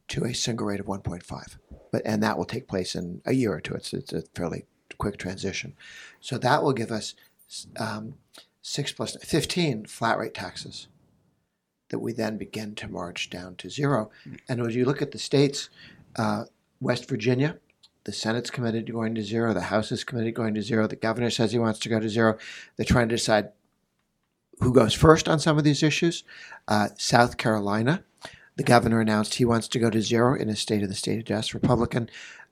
[0.09, 1.57] to a single rate of 1.5.
[1.91, 3.75] But and that will take place in a year or two.
[3.75, 4.67] It's it's a fairly
[4.99, 5.75] quick transition.
[6.21, 7.15] So that will give us
[7.79, 8.15] um,
[8.63, 10.89] six plus 15 flat rate taxes
[11.91, 14.11] that we then begin to march down to zero.
[14.49, 15.71] And when you look at the states,
[16.17, 16.45] uh,
[16.81, 17.59] West Virginia
[18.09, 19.53] the Senate's committed to going to zero.
[19.53, 20.87] The House is committed to going to zero.
[20.87, 22.39] The governor says he wants to go to zero.
[22.75, 23.51] They're trying to decide
[24.61, 26.25] who goes first on some of these issues.
[26.67, 28.03] Uh, South Carolina,
[28.57, 31.19] the governor announced he wants to go to zero in a state of the state
[31.19, 32.09] address, Republican.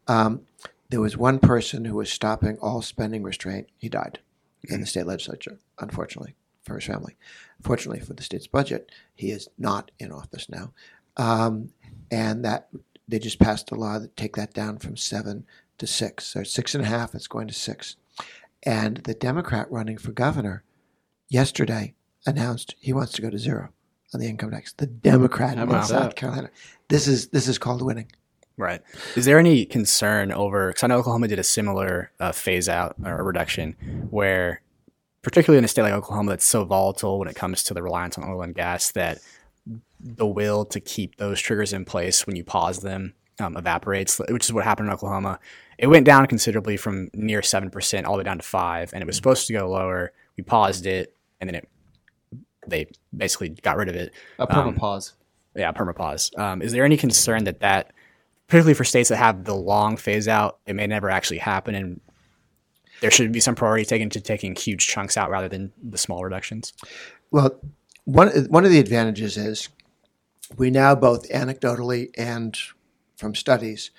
[0.07, 0.43] Um,
[0.91, 3.67] there was one person who was stopping all spending restraint.
[3.79, 4.19] He died
[4.69, 7.17] in the state legislature, unfortunately, for his family.
[7.63, 10.73] Fortunately for the state's budget, he is not in office now.
[11.17, 11.71] Um,
[12.11, 12.69] and that
[13.09, 15.47] they just passed a law that take that down from seven
[15.79, 16.27] to six.
[16.27, 17.97] So six and a half, it's going to six.
[18.63, 20.65] And the Democrat running for governor
[21.29, 21.95] yesterday
[22.27, 23.71] announced he wants to go to zero
[24.13, 24.73] on the income tax.
[24.73, 26.17] The Democrat How in South that?
[26.17, 26.51] Carolina.
[26.89, 28.11] This is this is called winning.
[28.59, 28.81] Right.
[29.17, 30.69] Is there any concern over?
[30.69, 33.73] Because I know Oklahoma did a similar uh, phase out or reduction,
[34.11, 34.63] where
[35.23, 38.17] particularly in a state like Oklahoma that's so volatile when it comes to the reliance
[38.17, 39.19] on oil and gas that
[40.01, 44.45] the will to keep those triggers in place when you pause them um, evaporates, which
[44.47, 45.39] is what happened in Oklahoma.
[45.79, 49.03] It went down considerably from near seven percent all the way down to five, and
[49.03, 50.13] it was supposed to go lower.
[50.39, 51.69] We paused it, and then it
[52.67, 54.13] they basically got rid of it.
[54.39, 55.13] A perma Um, pause.
[55.55, 56.37] Yeah, permapause.
[56.39, 57.93] Um, is there any concern that that,
[58.49, 62.01] particularly for states that have the long phase out, it may never actually happen, and
[63.01, 66.25] there should be some priority taken to taking huge chunks out rather than the small
[66.25, 66.73] reductions?
[67.31, 67.61] Well,
[68.05, 69.69] one one of the advantages is
[70.57, 72.57] we now both anecdotally and
[73.17, 73.91] from studies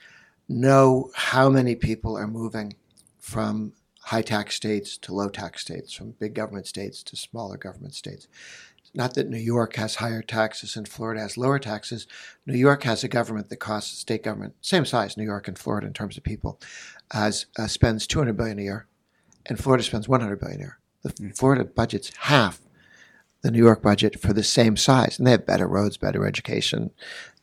[0.48, 2.76] know how many people are moving
[3.20, 7.94] from high tax states to low tax states, from big government states to smaller government
[7.94, 8.28] states.
[8.98, 12.08] Not that New York has higher taxes and Florida has lower taxes.
[12.48, 15.56] New York has a government that costs the state government same size, New York and
[15.56, 16.60] Florida in terms of people,
[17.14, 18.88] as uh, spends 200 billion a year,
[19.46, 20.80] and Florida spends 100 billion a year.
[21.04, 22.60] The Florida budget's half
[23.44, 25.20] the New York budget for the same size.
[25.20, 26.90] And they have better roads, better education.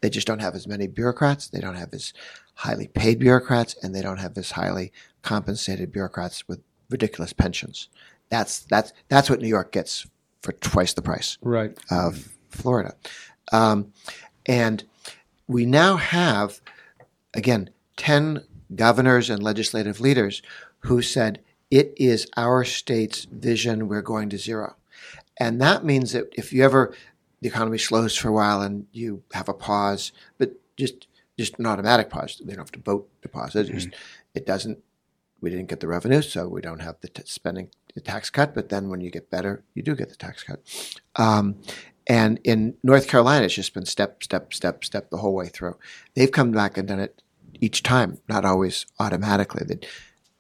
[0.01, 1.47] They just don't have as many bureaucrats.
[1.47, 2.13] They don't have as
[2.57, 7.89] highly paid bureaucrats, and they don't have as highly compensated bureaucrats with ridiculous pensions.
[8.29, 10.05] That's that's that's what New York gets
[10.45, 11.77] for twice the price Right.
[11.91, 12.95] of Florida.
[13.51, 13.93] Um,
[14.47, 14.85] and
[15.49, 16.61] we now have,
[17.33, 20.43] again, 10 governors and legislative leaders
[20.81, 24.77] who said, it is our state's vision, we're going to zero.
[25.39, 26.95] And that means that if you ever,
[27.41, 31.67] the economy slows for a while and you have a pause, but just just an
[31.67, 33.65] automatic pause, they don't have to vote to pause it.
[33.65, 33.89] Just,
[34.37, 34.79] it doesn't,
[35.41, 38.55] we didn't get the revenue, so we don't have the t- spending, the tax cut,
[38.55, 40.61] but then when you get better, you do get the tax cut.
[41.17, 41.57] Um,
[42.07, 45.77] and in North Carolina, it's just been step, step, step, step the whole way through.
[46.15, 47.23] They've come back and done it
[47.61, 49.65] each time, not always automatically.
[49.67, 49.87] They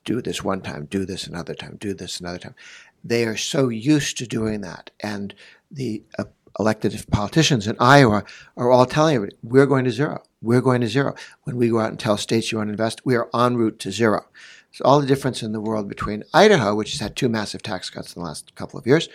[0.05, 2.55] do this one time, do this another time, do this another time.
[3.03, 4.91] They are so used to doing that.
[5.01, 5.35] And
[5.71, 6.25] the uh,
[6.59, 8.25] elected politicians in Iowa
[8.57, 10.23] are all telling everybody, we're going to zero.
[10.43, 11.15] We're going to zero.
[11.45, 13.79] When we go out and tell states you want to invest, we are en route
[13.81, 14.27] to zero.
[14.75, 17.91] So all the difference in the world between Idaho, which has had two massive tax
[17.91, 19.09] cuts in the last couple of years,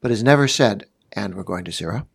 [0.00, 2.08] but has never said, and we're going to zero,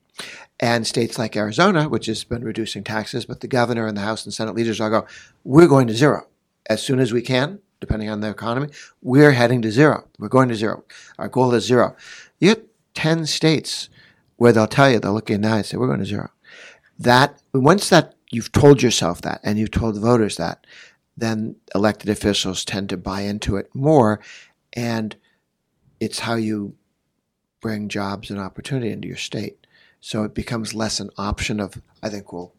[0.59, 4.25] and states like Arizona, which has been reducing taxes, but the governor and the House
[4.25, 5.07] and Senate leaders all go,
[5.45, 6.27] we're going to zero
[6.69, 8.67] as soon as we can, depending on the economy.
[9.01, 10.09] We're heading to zero.
[10.19, 10.83] We're going to zero.
[11.17, 11.95] Our goal is zero.
[12.39, 13.87] You get 10 states
[14.35, 16.05] where they'll tell you, they'll look you in the eye and say, we're going to
[16.05, 16.31] zero.
[16.99, 20.65] That, once that you've told yourself that and you've told the voters that,
[21.19, 24.19] then elected officials tend to buy into it more.
[24.73, 25.15] And
[25.99, 26.75] it's how you
[27.61, 29.65] bring jobs and opportunity into your state.
[30.01, 32.53] So it becomes less an option of, I think, well,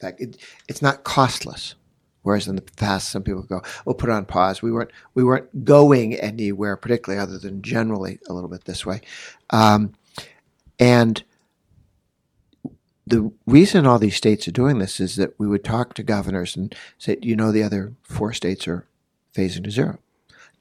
[0.00, 0.36] that it,
[0.68, 1.74] it's not costless.
[2.22, 5.24] Whereas in the past, some people go, "We'll put it on pause." We weren't we
[5.24, 9.00] weren't going anywhere particularly, other than generally a little bit this way.
[9.50, 9.94] Um,
[10.78, 11.22] and
[13.12, 16.56] the reason all these states are doing this is that we would talk to governors
[16.56, 18.86] and say, "You know, the other four states are
[19.34, 19.98] phasing to zero.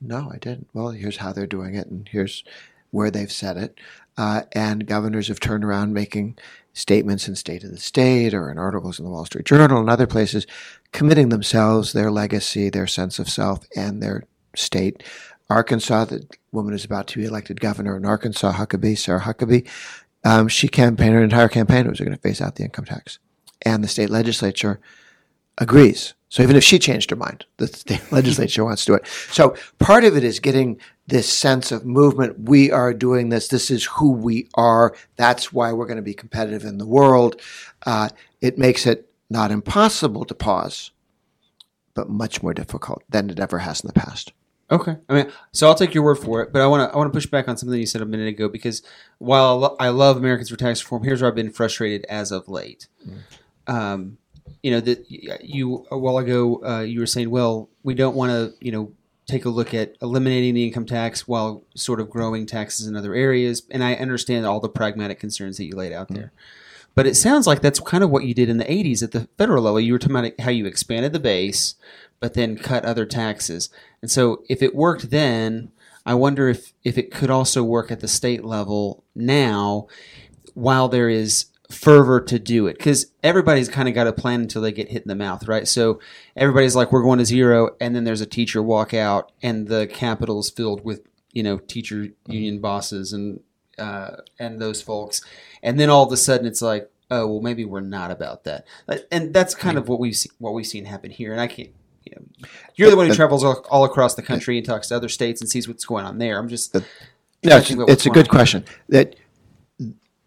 [0.01, 0.67] No, I didn't.
[0.73, 2.43] Well, here's how they're doing it, and here's
[2.91, 3.77] where they've said it.
[4.17, 6.37] Uh, and governors have turned around making
[6.73, 9.89] statements in State of the State or in articles in the Wall Street Journal and
[9.89, 10.45] other places,
[10.91, 14.23] committing themselves, their legacy, their sense of self, and their
[14.55, 15.03] state.
[15.49, 19.67] Arkansas, the woman is about to be elected governor in Arkansas, Huckabee, Sarah Huckabee,
[20.23, 23.19] um, she campaigned her entire campaign was going to phase out the income tax,
[23.63, 24.79] and the state legislature
[25.57, 26.13] agrees.
[26.29, 29.07] So even if she changed her mind, the state legislature wants to do it.
[29.31, 32.49] So part of it is getting this sense of movement.
[32.49, 33.49] We are doing this.
[33.49, 34.95] This is who we are.
[35.17, 37.41] That's why we're going to be competitive in the world.
[37.85, 40.91] Uh, it makes it not impossible to pause,
[41.93, 44.31] but much more difficult than it ever has in the past.
[44.71, 44.95] Okay.
[45.09, 47.11] I mean, so I'll take your word for it, but I want to I want
[47.11, 48.81] to push back on something you said a minute ago because
[49.17, 52.31] while I lo- I love Americans for Tax Reform, here's where I've been frustrated as
[52.31, 52.87] of late.
[53.67, 54.17] Um,
[54.63, 58.31] you know that you a while ago uh, you were saying, well, we don't want
[58.31, 58.93] to you know
[59.27, 63.13] take a look at eliminating the income tax while sort of growing taxes in other
[63.13, 66.31] areas, and I understand all the pragmatic concerns that you laid out there.
[66.95, 69.29] But it sounds like that's kind of what you did in the 80s at the
[69.37, 69.79] federal level.
[69.79, 71.75] You were talking about how you expanded the base,
[72.19, 73.69] but then cut other taxes.
[74.01, 75.71] And so if it worked then,
[76.05, 79.87] I wonder if, if it could also work at the state level now
[80.53, 82.77] while there is fervor to do it.
[82.77, 85.67] Because everybody's kind of got a plan until they get hit in the mouth, right?
[85.67, 85.99] So
[86.35, 87.75] everybody's like, we're going to zero.
[87.79, 92.09] And then there's a teacher walk out and the Capitol's filled with, you know, teacher
[92.27, 93.41] union bosses and
[93.77, 95.21] uh, and those folks,
[95.63, 98.65] and then all of a sudden it's like, oh well, maybe we're not about that,
[99.11, 101.31] and that's kind of what we've seen, what we've seen happen here.
[101.31, 101.71] And I can't.
[102.05, 104.95] You know, you're the one who travels all, all across the country and talks to
[104.95, 106.39] other states and sees what's going on there.
[106.39, 106.85] I'm just But-
[107.43, 108.37] No, it's, it's a good trying.
[108.37, 108.65] question.
[108.89, 109.15] That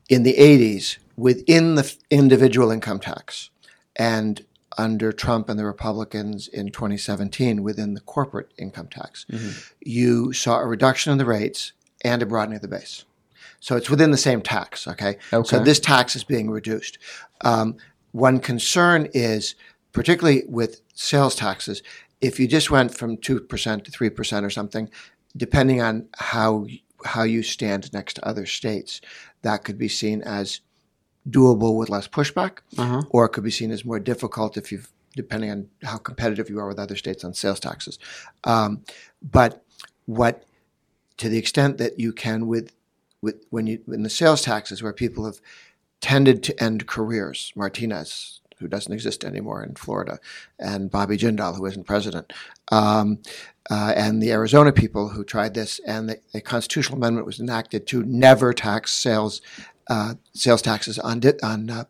[0.09, 3.51] in the 80s, within the individual income tax,
[3.97, 4.45] and
[4.77, 9.25] under Trump and the Republicans in 2017, within the corporate income tax,
[9.81, 11.72] you saw a reduction in the rates
[12.03, 13.05] and a broadening of the base.
[13.61, 15.16] So it's within the same tax, okay?
[15.33, 15.49] okay.
[15.49, 16.99] So this tax is being reduced.
[17.43, 17.77] Um,
[18.12, 19.55] one concern is,
[19.95, 21.82] particularly with sales taxes,
[22.20, 24.90] if you just went from 2% to 3% or something,
[25.36, 26.66] depending on how
[27.07, 29.01] how you stand next to other states,
[29.42, 30.61] that could be seen as
[31.28, 33.03] doable with less pushback, Uh-huh.
[33.11, 36.59] or it could be seen as more difficult if you've depending on how competitive you
[36.59, 37.99] are with other states on sales taxes.
[38.45, 38.82] Um,
[39.22, 39.62] but
[40.07, 40.45] what
[41.18, 42.72] to the extent that you can with
[43.22, 45.40] with when you in the sales taxes where people have
[46.01, 50.19] tended to end careers, Martinez, who doesn't exist anymore in Florida,
[50.59, 52.33] and Bobby Jindal, who isn't president,
[52.73, 53.19] um,
[53.71, 57.87] uh, and the Arizona people who tried this, and the, a constitutional amendment was enacted
[57.89, 59.43] to never tax sales
[59.89, 61.85] uh, sales taxes on di- on uh,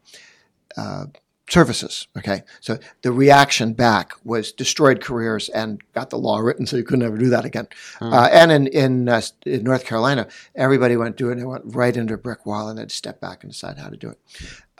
[0.76, 1.06] uh,
[1.48, 2.08] services.
[2.18, 6.84] Okay, so the reaction back was destroyed careers and got the law written so you
[6.84, 7.68] couldn't ever do that again.
[8.00, 11.64] Uh, and in in, uh, in North Carolina, everybody went to it and they went
[11.66, 14.18] right into a brick wall and they'd step back and decide how to do it.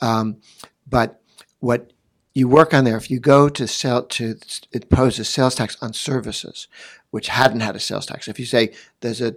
[0.01, 0.39] Um,
[0.89, 1.21] but
[1.65, 1.93] what
[2.35, 4.37] you work on there, if you go to sell to
[4.73, 6.69] it poses sales tax on services,
[7.11, 8.29] which hadn't had a sales tax.
[8.29, 9.35] If you say there's a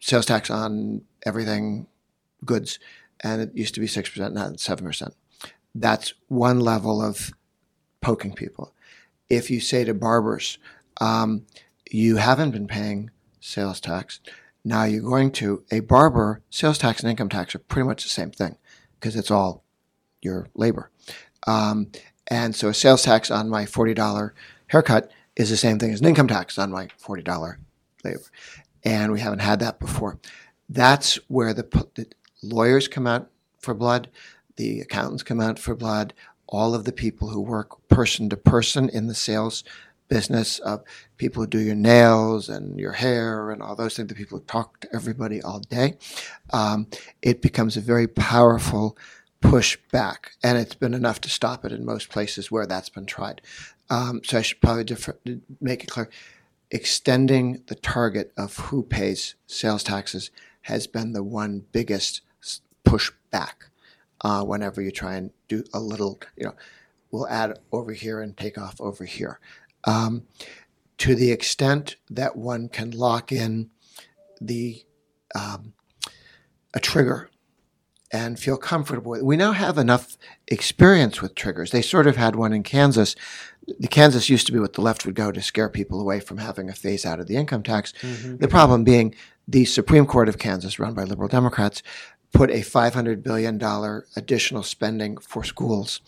[0.00, 1.86] sales tax on everything
[2.44, 2.78] goods,
[3.20, 5.14] and it used to be six percent, now it's seven percent.
[5.74, 7.32] That's one level of
[8.00, 8.74] poking people.
[9.28, 10.58] If you say to barbers,
[11.00, 11.46] um,
[11.88, 14.18] you haven't been paying sales tax,
[14.64, 16.42] now you're going to a barber.
[16.50, 18.56] Sales tax and income tax are pretty much the same thing
[18.98, 19.62] because it's all
[20.22, 20.90] your labor.
[21.46, 21.90] Um,
[22.28, 24.34] and so a sales tax on my forty dollar
[24.68, 27.58] haircut is the same thing as an income tax on my forty dollar
[28.04, 28.20] labor,
[28.84, 30.18] and we haven't had that before.
[30.68, 31.64] That's where the,
[31.94, 32.06] the
[32.42, 34.08] lawyers come out for blood,
[34.56, 36.14] the accountants come out for blood,
[36.46, 39.64] all of the people who work person to person in the sales
[40.08, 40.82] business of
[41.16, 44.44] people who do your nails and your hair and all those things, the people who
[44.44, 45.96] talk to everybody all day.
[46.52, 46.88] Um,
[47.22, 48.98] it becomes a very powerful
[49.40, 53.06] push back, and it's been enough to stop it in most places where that's been
[53.06, 53.40] tried.
[53.88, 55.18] Um, so I should probably differ,
[55.60, 56.08] make it clear.
[56.70, 60.30] Extending the target of who pays sales taxes
[60.62, 63.70] has been the one biggest s- push back
[64.20, 66.54] uh, whenever you try and do a little, you know,
[67.10, 69.40] we'll add over here and take off over here.
[69.84, 70.24] Um,
[70.98, 73.70] to the extent that one can lock in
[74.40, 74.84] the
[75.34, 75.72] um,
[76.74, 77.30] a trigger
[78.12, 79.22] and feel comfortable with.
[79.22, 80.16] We now have enough
[80.48, 81.70] experience with triggers.
[81.70, 83.14] They sort of had one in Kansas.
[83.78, 86.38] The Kansas used to be what the left would go to scare people away from
[86.38, 87.92] having a phase out of the income tax.
[88.02, 88.38] Mm-hmm.
[88.38, 89.14] The problem being
[89.46, 91.82] the Supreme Court of Kansas, run by liberal Democrats,
[92.32, 93.60] put a $500 billion
[94.16, 96.00] additional spending for schools.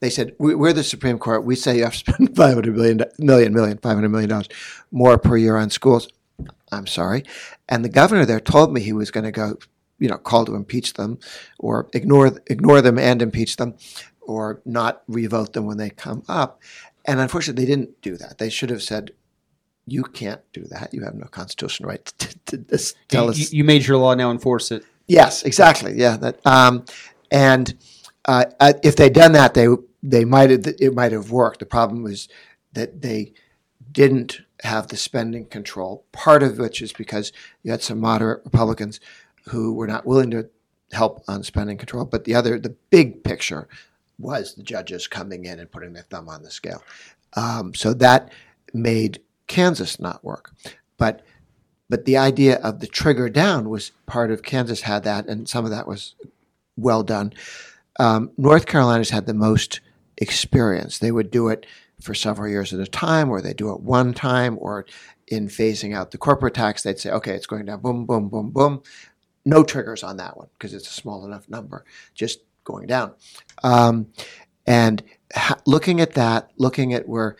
[0.00, 1.44] They said, "We- we're the Supreme Court.
[1.44, 4.48] We say you have to spend 500 billion, million, million, 500 million dollars
[4.92, 6.08] more per year on schools.
[6.70, 7.24] I'm sorry.
[7.68, 9.56] And the governor there told me he was going to go,
[9.98, 11.18] you know, call to impeach them
[11.58, 13.74] or ignore, ignore them and impeach them
[14.20, 16.60] or not revote them when they come up.
[17.04, 18.38] And unfortunately, they didn't do that.
[18.38, 19.12] They should have said,
[19.86, 20.92] you can't do that.
[20.92, 24.14] You have no constitutional right to, to, to tell You, us you made your law
[24.14, 24.84] now enforce it.
[25.06, 25.94] Yes, exactly.
[25.94, 26.46] Yeah, that.
[26.46, 26.84] Um,
[27.30, 27.74] and
[28.26, 29.68] uh, uh, if they'd done that, they
[30.02, 31.60] they might have it might have worked.
[31.60, 32.28] The problem was
[32.74, 33.32] that they
[33.90, 36.04] didn't have the spending control.
[36.12, 37.32] Part of which is because
[37.62, 39.00] you had some moderate Republicans
[39.46, 40.48] who were not willing to
[40.92, 42.04] help on spending control.
[42.04, 43.68] But the other, the big picture,
[44.18, 46.82] was the judges coming in and putting their thumb on the scale.
[47.34, 48.32] Um, so that
[48.74, 50.52] made Kansas not work.
[50.96, 51.22] But
[51.90, 55.64] but the idea of the trigger down was part of Kansas had that, and some
[55.64, 56.14] of that was
[56.76, 57.32] well done.
[57.98, 59.80] Um, North Carolina's had the most
[60.18, 60.98] experience.
[60.98, 61.64] They would do it
[62.02, 64.84] for several years at a time, or they do it one time, or
[65.26, 68.50] in phasing out the corporate tax, they'd say, okay, it's going down, boom, boom, boom,
[68.50, 68.82] boom.
[69.48, 73.14] No triggers on that one because it's a small enough number, just going down.
[73.64, 74.08] Um,
[74.66, 75.02] and
[75.34, 77.36] ha- looking at that, looking at where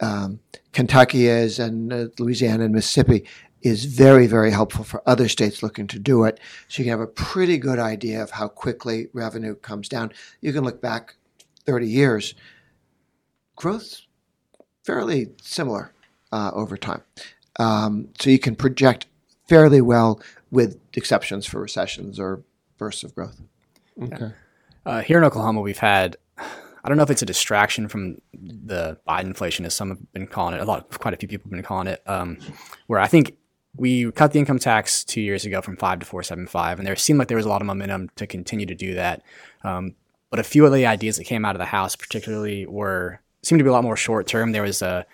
[0.00, 0.40] um,
[0.72, 3.24] Kentucky is and uh, Louisiana and Mississippi
[3.62, 6.40] is very, very helpful for other states looking to do it.
[6.66, 10.12] So you can have a pretty good idea of how quickly revenue comes down.
[10.40, 11.14] You can look back
[11.66, 12.34] 30 years,
[13.54, 14.00] growth
[14.82, 15.92] fairly similar
[16.32, 17.02] uh, over time.
[17.60, 19.06] Um, so you can project
[19.48, 20.20] fairly well
[20.54, 22.44] with exceptions for recessions or
[22.78, 23.40] bursts of growth.
[24.00, 24.30] Okay.
[24.86, 28.96] Uh, here in Oklahoma, we've had, I don't know if it's a distraction from the
[29.08, 30.60] Biden inflation, as some have been calling it.
[30.60, 32.02] A lot, quite a few people have been calling it.
[32.06, 32.38] Um,
[32.86, 33.36] where I think
[33.76, 36.86] we cut the income tax two years ago from five to four seven five, and
[36.86, 39.22] there seemed like there was a lot of momentum to continue to do that.
[39.64, 39.96] Um,
[40.30, 43.58] but a few of the ideas that came out of the House, particularly, were seemed
[43.58, 44.52] to be a lot more short term.
[44.52, 45.04] There was a, a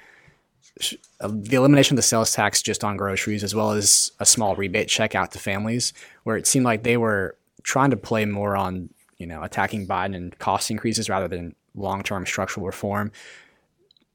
[1.21, 4.89] the elimination of the sales tax just on groceries, as well as a small rebate
[4.89, 5.93] check out to families,
[6.25, 10.17] where it seemed like they were trying to play more on you know attacking Biden
[10.17, 13.13] and cost increases rather than long term structural reform.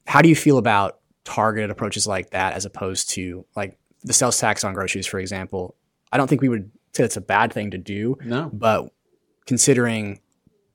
[0.08, 4.40] How do you feel about targeted approaches like that as opposed to like the sales
[4.40, 5.76] tax on groceries, for example?
[6.12, 8.50] I don't think we would say it's a bad thing to do, No.
[8.54, 8.90] but
[9.48, 10.20] considering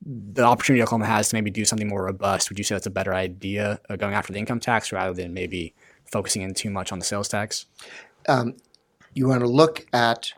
[0.04, 2.90] the opportunity Oklahoma has to maybe do something more robust, would you say that's a
[2.90, 5.74] better idea uh, going after the income tax rather than maybe
[6.10, 7.66] focusing in too much on the sales tax?
[8.28, 8.56] Um,
[9.14, 10.32] you want to look at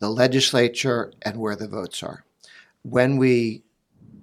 [0.00, 2.24] the legislature and where the votes are.
[2.82, 3.62] When we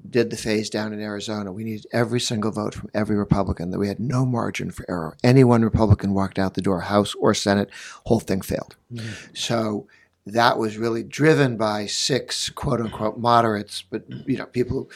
[0.09, 3.71] did the phase down in Arizona, we needed every single vote from every Republican.
[3.71, 5.17] That we had no margin for error.
[5.23, 7.69] Any one Republican walked out the door, House or Senate,
[8.05, 8.75] whole thing failed.
[9.33, 9.87] So
[10.25, 14.89] that was really driven by six quote unquote moderates, but you know people who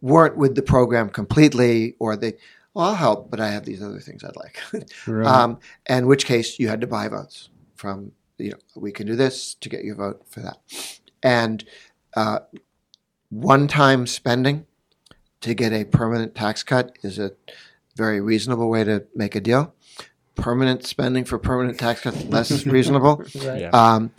[0.00, 2.34] weren't with the program completely, or they,
[2.74, 4.60] well, I'll help, but I have these other things I'd like.
[5.06, 5.26] Right.
[5.26, 5.58] Um,
[5.88, 9.54] in which case you had to buy votes from, you know, we can do this
[9.54, 10.58] to get your vote for that.
[11.22, 11.64] And
[12.14, 12.40] uh,
[13.30, 14.66] one time spending
[15.40, 17.32] to get a permanent tax cut is a
[17.96, 19.74] very reasonable way to make a deal.
[20.34, 23.24] Permanent spending for permanent tax cuts less reasonable.
[23.44, 23.62] Right.
[23.62, 23.70] Yeah.
[23.70, 24.12] Um,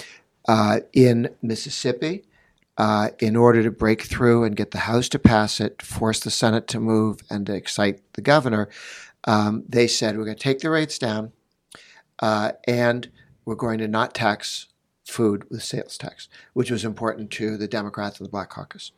[0.48, 2.26] uh, in Mississippi,
[2.82, 6.32] uh, in order to break through and get the House to pass it, force the
[6.32, 8.70] Senate to move, and to excite the governor,
[9.26, 11.32] um, they said we're going to take the rates down,
[12.22, 13.12] uh, and
[13.46, 14.66] we're going to not tax
[15.06, 18.92] food with sales tax, which was important to the Democrats and the Black Caucus.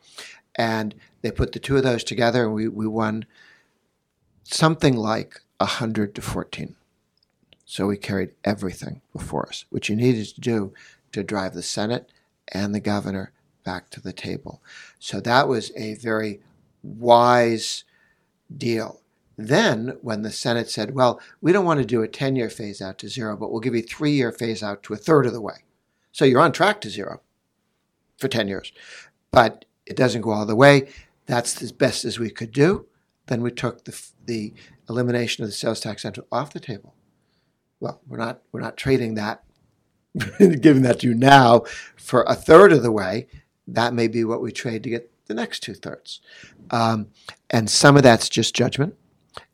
[0.55, 3.25] And they put the two of those together, and we, we won
[4.43, 6.77] something like 100 to 14.
[7.65, 10.73] So we carried everything before us, which you needed to do
[11.11, 12.09] to drive the Senate
[12.47, 14.61] and the governor back to the table.
[14.99, 16.41] So that was a very
[16.81, 17.83] wise
[18.55, 19.01] deal.
[19.35, 22.81] Then, when the Senate said, well, we don't want to do a 10 year phase
[22.81, 25.25] out to zero, but we'll give you a three year phase out to a third
[25.25, 25.63] of the way.
[26.11, 27.21] So you're on track to zero
[28.17, 28.71] for 10 years.
[29.31, 30.89] But it doesn't go all the way.
[31.25, 32.85] That's as best as we could do.
[33.27, 34.53] Then we took the, the
[34.87, 36.93] elimination of the sales tax center off the table.
[37.79, 39.43] Well, we're not, we're not trading that,
[40.37, 41.63] giving that to you now
[41.95, 43.27] for a third of the way.
[43.67, 46.21] That may be what we trade to get the next two thirds.
[46.71, 47.07] Um,
[47.49, 48.95] and some of that's just judgment.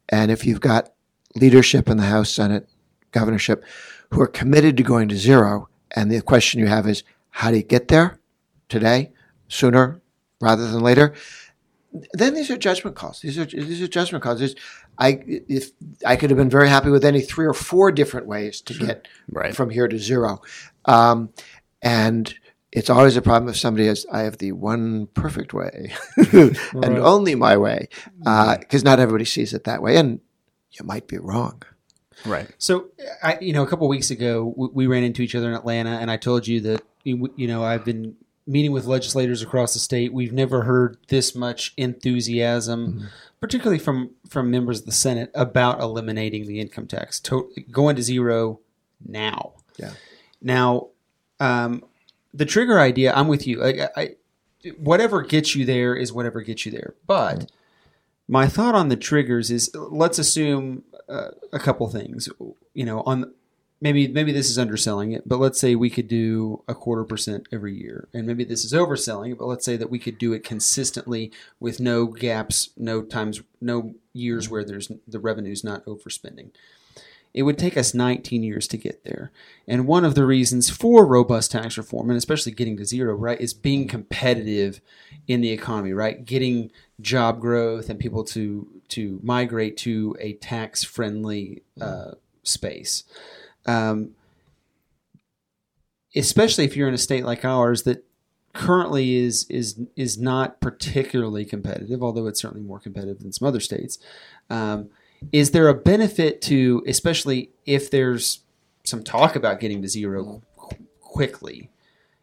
[0.09, 0.91] And if you've got
[1.35, 2.67] leadership in the House, Senate,
[3.11, 3.63] governorship
[4.11, 7.57] who are committed to going to zero, and the question you have is, how do
[7.57, 8.19] you get there
[8.67, 9.11] today,
[9.47, 10.01] sooner
[10.41, 11.13] rather than later?
[12.13, 13.21] Then these are judgment calls.
[13.21, 14.39] These are these are judgment calls.
[14.39, 14.55] There's,
[14.99, 15.71] I if
[16.05, 19.07] I could have been very happy with any three or four different ways to get
[19.31, 19.55] Right.
[19.55, 20.41] from here to zero,
[20.85, 21.29] um,
[21.81, 22.33] and
[22.71, 26.99] it's always a problem if somebody has I have the one perfect way and Right.
[26.99, 28.27] only my way, mm-hmm.
[28.27, 30.19] uh, because not everybody sees it that way, and
[30.71, 31.63] you might be wrong.
[32.25, 32.49] Right.
[32.57, 32.89] So,
[33.23, 35.91] I, you know, a couple weeks ago, we, we ran into each other in Atlanta,
[35.91, 38.15] and I told you that, you know, I've been
[38.45, 40.13] meeting with legislators across the state.
[40.13, 43.05] We've never heard this much enthusiasm, mm-hmm.
[43.39, 48.03] particularly from from members of the Senate, about eliminating the income tax, to, going to
[48.03, 48.59] zero
[49.03, 49.53] now.
[49.77, 49.91] Yeah.
[50.41, 50.89] Now,
[51.39, 51.83] um,
[52.33, 53.63] the trigger idea, I'm with you.
[53.63, 54.09] I, I,
[54.77, 56.95] whatever gets you there is whatever gets you there.
[57.07, 57.51] But
[58.27, 62.29] my thought on the triggers is let's assume uh, a couple things.
[62.73, 63.33] You know, on
[63.81, 67.47] maybe maybe this is underselling it, but let's say we could do a quarter percent
[67.51, 70.33] every year, and maybe this is overselling it, but let's say that we could do
[70.33, 76.51] it consistently with no gaps, no times, no years where there's the revenue's not overspending.
[77.33, 79.31] It would take us 19 years to get there.
[79.67, 83.39] And one of the reasons for robust tax reform, and especially getting to zero, right,
[83.39, 84.81] is being competitive
[85.27, 86.25] in the economy, right?
[86.25, 86.71] Getting
[87.01, 92.11] job growth and people to to migrate to a tax friendly uh,
[92.41, 93.03] space.
[93.67, 94.15] Um,
[96.15, 98.03] especially if you're in a state like ours that
[98.53, 103.59] currently is is is not particularly competitive, although it's certainly more competitive than some other
[103.59, 103.99] states.
[104.49, 104.89] Um,
[105.31, 108.39] is there a benefit to, especially if there's
[108.83, 111.69] some talk about getting to zero qu- quickly?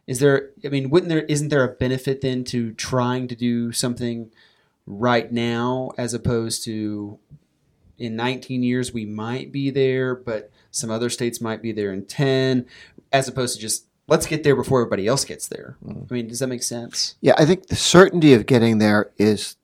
[0.06, 0.50] Is there?
[0.64, 1.22] I mean, wouldn't there?
[1.22, 4.30] Isn't there a benefit then to trying to do something
[4.86, 7.18] right now, as opposed to
[7.98, 12.04] in 19 years we might be there, but some other states might be there in
[12.04, 12.66] 10,
[13.12, 15.76] as opposed to just let's get there before everybody else gets there.
[15.84, 16.06] Mm.
[16.10, 17.16] I mean, does that make sense?
[17.20, 19.56] Yeah, I think the certainty of getting there is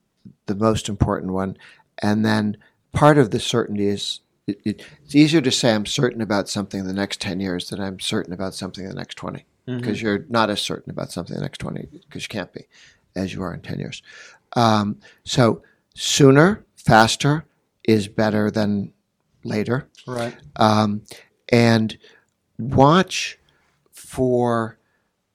[0.47, 1.57] the most important one.
[1.99, 2.57] And then
[2.93, 6.81] part of the certainty is it, it, it's easier to say I'm certain about something
[6.81, 10.03] in the next 10 years than I'm certain about something in the next 20 because
[10.03, 12.67] you're not as certain about something in the next 20 because you can't be
[13.15, 14.03] as you are in 10 years.
[14.55, 15.63] Um, so
[15.95, 17.45] sooner, faster
[17.85, 18.93] is better than
[19.45, 19.89] later.
[20.07, 20.35] Right.
[20.57, 21.03] Um,
[21.51, 21.97] and
[22.59, 23.39] watch
[23.91, 24.79] for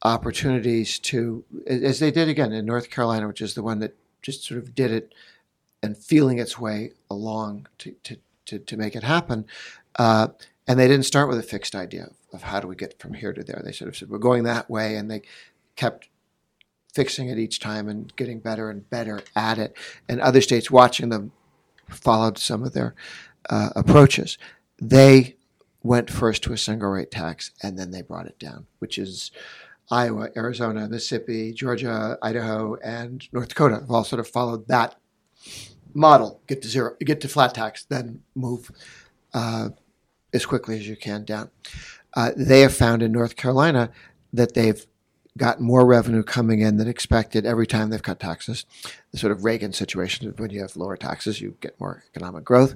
[0.03, 4.43] opportunities to, as they did again in North Carolina, which is the one that just
[4.43, 5.13] sort of did it
[5.83, 9.45] and feeling its way along to, to, to, to make it happen.
[9.97, 10.27] Uh,
[10.67, 13.33] and they didn't start with a fixed idea of how do we get from here
[13.33, 13.61] to there.
[13.63, 14.95] They sort of said, we're going that way.
[14.95, 15.21] And they
[15.75, 16.09] kept
[16.93, 19.77] fixing it each time and getting better and better at it.
[20.09, 21.31] And other states watching them
[21.89, 22.95] followed some of their
[23.49, 24.37] uh, approaches.
[24.81, 25.35] They
[25.83, 29.31] went first to a single rate tax and then they brought it down, which is
[29.89, 34.95] Iowa, Arizona, Mississippi, Georgia, Idaho, and North Dakota have all sort of followed that
[35.93, 36.41] model.
[36.47, 38.71] Get to zero, get to flat tax, then move
[39.33, 39.69] uh,
[40.33, 41.49] as quickly as you can down.
[42.13, 43.91] Uh, they have found in North Carolina
[44.33, 44.85] that they've
[45.37, 48.65] got more revenue coming in than expected every time they've cut taxes.
[49.11, 52.75] The sort of Reagan situation, when you have lower taxes, you get more economic growth.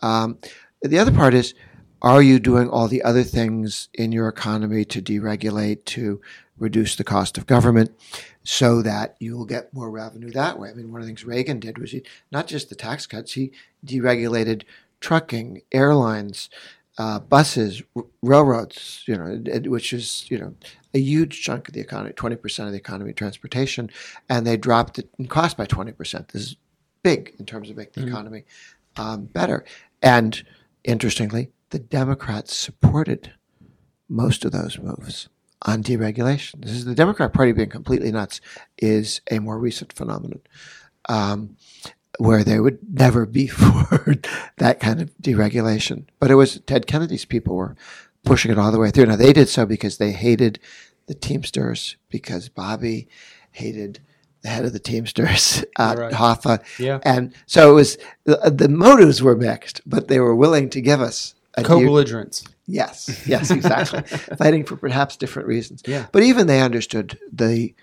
[0.00, 0.38] Um,
[0.82, 1.54] the other part is,
[2.02, 6.20] are you doing all the other things in your economy to deregulate, to
[6.58, 7.90] reduce the cost of government,
[8.42, 10.70] so that you will get more revenue that way?
[10.70, 13.32] I mean, one of the things Reagan did was he not just the tax cuts,
[13.32, 13.52] he
[13.84, 14.62] deregulated
[15.00, 16.48] trucking, airlines,
[16.98, 20.54] uh, buses, r- railroads, you know, which is, you know,
[20.94, 23.90] a huge chunk of the economy, 20% of the economy, transportation,
[24.28, 26.28] and they dropped it in cost by 20%.
[26.28, 26.56] This is
[27.02, 28.44] big in terms of making the economy
[28.96, 29.64] um, better.
[30.02, 30.42] And
[30.84, 33.32] interestingly, the Democrats supported
[34.08, 35.28] most of those moves
[35.62, 36.62] on deregulation.
[36.62, 38.40] This is the Democrat Party being completely nuts
[38.78, 40.40] is a more recent phenomenon.
[41.08, 41.56] Um,
[42.18, 44.16] where they would never be for
[44.58, 46.04] that kind of deregulation.
[46.18, 47.76] But it was Ted Kennedy's people were
[48.24, 49.06] pushing it all the way through.
[49.06, 50.58] Now they did so because they hated
[51.06, 53.08] the Teamsters, because Bobby
[53.52, 54.00] hated
[54.42, 56.12] the head of the Teamsters, uh, Right.
[56.12, 57.00] Hoffa, Yeah.
[57.02, 61.00] and so it was the, the motives were mixed, but they were willing to give
[61.00, 62.44] us Co-belligerents.
[62.66, 64.02] Yes, yes, exactly.
[64.36, 65.82] Fighting for perhaps different reasons.
[65.86, 66.06] Yeah.
[66.12, 67.74] But even they understood the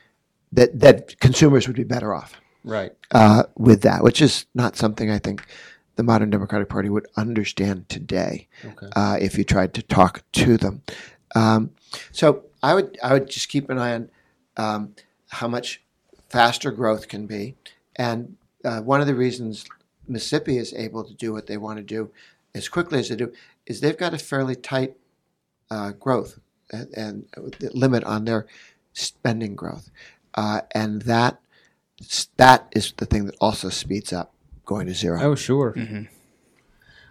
[0.52, 2.92] that that consumers would be better off Right.
[3.12, 5.46] uh, with that, which is not something I think
[5.96, 8.88] the modern Democratic Party would understand today Okay.
[8.96, 10.82] uh, if you tried to talk to them.
[11.36, 11.72] Um,
[12.12, 14.10] so I would I would just keep an eye on
[14.58, 14.96] um,
[15.30, 15.82] how much
[16.30, 17.56] faster growth can be,
[17.96, 19.66] and uh, one of the reasons
[20.08, 22.12] Mississippi is able to do what they want to do
[22.56, 23.32] as quickly as they do
[23.66, 24.95] is they've got a fairly tight
[25.70, 26.39] uh, growth
[26.72, 27.26] and, and
[27.74, 28.45] limit on their
[28.93, 29.89] spending growth,
[30.36, 31.39] uh, and that
[32.38, 34.34] that is the thing that also speeds up
[34.66, 35.22] going to zero.
[35.22, 35.74] Oh, sure.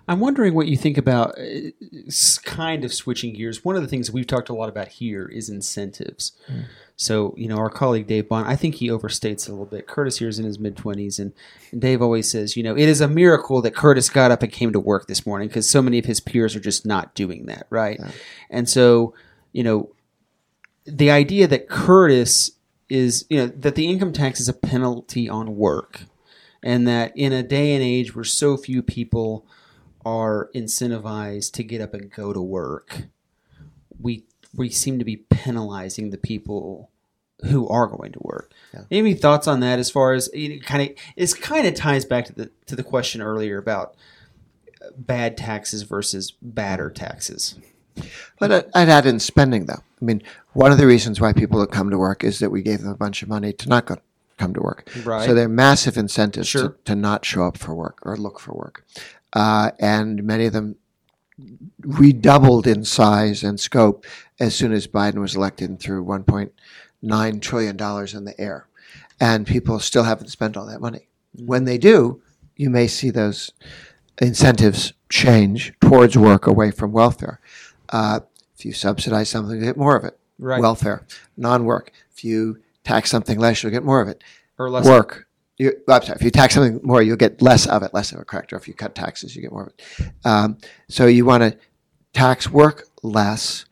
[0.09, 1.71] I'm wondering what you think about uh,
[2.45, 3.65] kind of switching gears.
[3.65, 6.33] One of the things we've talked a lot about here is incentives.
[7.03, 9.89] So, you know, our colleague Dave Bond, I think he overstates a little bit.
[9.89, 11.33] Curtis here is in his mid 20s, and,
[11.73, 14.53] and Dave always says, you know, it is a miracle that Curtis got up and
[14.53, 17.47] came to work this morning because so many of his peers are just not doing
[17.47, 17.99] that, right?
[18.51, 19.15] And so,
[19.51, 19.91] you know,
[20.85, 22.53] the idea that Curtis
[22.89, 26.03] is, you know, that the income tax is a penalty on work,
[26.63, 29.45] and that in a day and age where so few people
[30.05, 33.07] are incentivized to get up and go to work,
[34.01, 34.25] we
[34.55, 36.91] we seem to be penalizing the people
[37.45, 38.51] who are going to work.
[38.91, 39.79] Any thoughts on that?
[39.79, 42.83] As far as it kind of, it kind of ties back to the to the
[42.83, 43.95] question earlier about
[44.81, 47.57] uh, bad taxes versus badder taxes.
[48.39, 49.83] But I'd add in spending, though.
[50.01, 50.23] I mean,
[50.55, 52.91] one of the reasons why people don't come to work is that we gave them
[52.91, 53.99] a bunch of money to not go
[54.39, 54.89] come to work.
[55.05, 55.27] Right.
[55.27, 56.71] So there are massive incentives Sure.
[56.71, 58.85] to, to not show up for work or look for work.
[59.33, 60.77] Uh, and many of them
[61.81, 64.05] redoubled in size and scope
[64.41, 66.03] as soon as Biden was elected and threw
[67.03, 67.77] $1.9 trillion
[68.17, 68.67] in the air.
[69.21, 71.09] And people still haven't spent all that money.
[71.33, 72.23] When they do,
[72.57, 73.53] you may see those
[74.21, 77.41] incentives change towards work away from welfare.
[77.89, 78.21] Uh,
[78.57, 80.19] if you subsidize something, you get more of it.
[80.39, 80.61] Right.
[80.61, 81.93] Welfare, non-work.
[82.13, 84.23] If you tax something less, you'll get more of it.
[84.59, 85.29] Or less Work.
[85.59, 86.17] You, I'm sorry.
[86.17, 88.53] If you tax something more, you'll get less of it, less of it, correct?
[88.53, 90.11] Or if you cut taxes, you get more of it.
[90.25, 91.57] Um, so you want to
[92.13, 93.67] tax work less,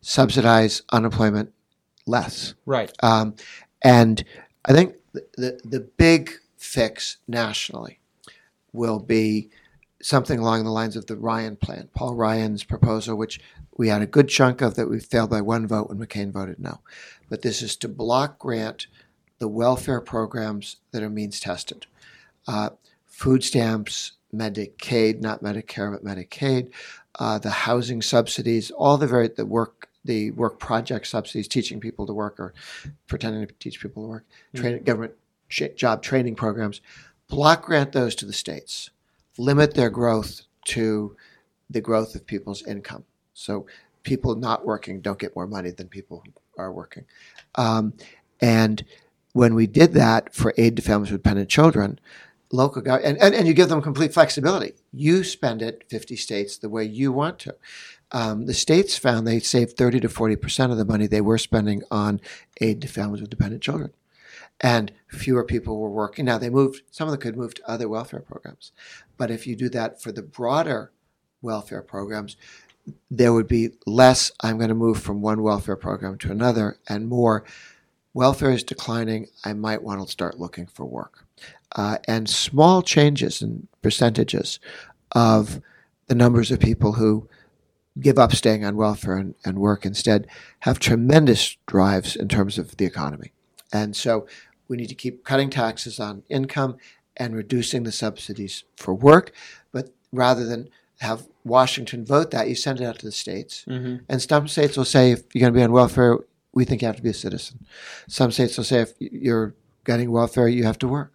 [0.00, 1.52] subsidize unemployment
[2.10, 2.54] less.
[2.66, 2.92] Right.
[3.02, 3.34] Um,
[3.82, 4.22] and
[4.64, 8.00] I think the, the, the big fix nationally
[8.72, 9.50] will be
[10.02, 13.40] something along the lines of the Ryan plan, Paul Ryan's proposal, which
[13.76, 16.58] we had a good chunk of that we failed by one vote when McCain voted
[16.58, 16.80] no.
[17.28, 18.86] But this is to block grant
[19.38, 21.86] the welfare programs that are means tested.
[22.46, 22.70] Uh,
[23.06, 26.70] food stamps, Medicaid, not Medicare, but Medicaid,
[27.18, 32.06] uh, the housing subsidies, all the very the work the work project subsidies, teaching people
[32.06, 32.54] to work or
[33.06, 34.24] pretending to teach people to work,
[34.54, 35.12] train, government
[35.48, 36.80] ch- job training programs,
[37.28, 38.90] block grant those to the states,
[39.38, 41.16] limit their growth to
[41.68, 43.04] the growth of people's income.
[43.34, 43.66] So
[44.02, 46.32] people not working don't get more money than people who
[46.62, 47.04] are working.
[47.54, 47.94] Um,
[48.40, 48.84] and
[49.32, 52.00] when we did that for aid to families with dependent children,
[52.52, 54.72] local government, and, and, and you give them complete flexibility.
[54.92, 57.54] You spend it, 50 states, the way you want to.
[58.12, 61.82] Um, the states found they saved 30 to 40% of the money they were spending
[61.90, 62.20] on
[62.60, 63.92] aid to families with dependent children.
[64.60, 66.24] And fewer people were working.
[66.26, 68.72] Now, they moved, some of them could move to other welfare programs.
[69.16, 70.92] But if you do that for the broader
[71.40, 72.36] welfare programs,
[73.10, 77.08] there would be less, I'm going to move from one welfare program to another, and
[77.08, 77.44] more,
[78.12, 81.24] welfare is declining, I might want to start looking for work.
[81.76, 84.58] Uh, and small changes in percentages
[85.12, 85.60] of
[86.08, 87.28] the numbers of people who
[88.00, 90.26] give up staying on welfare and, and work instead
[90.60, 93.32] have tremendous drives in terms of the economy.
[93.72, 94.26] And so
[94.68, 96.76] we need to keep cutting taxes on income
[97.16, 99.32] and reducing the subsidies for work.
[99.72, 100.68] But rather than
[101.00, 103.64] have Washington vote that, you send it out to the states.
[103.68, 104.04] Mm-hmm.
[104.08, 106.18] And some states will say, if you're going to be on welfare,
[106.52, 107.66] we think you have to be a citizen.
[108.08, 111.12] Some states will say, if you're getting welfare, you have to work.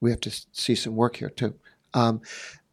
[0.00, 1.54] We have to see some work here too.
[1.92, 2.22] Um,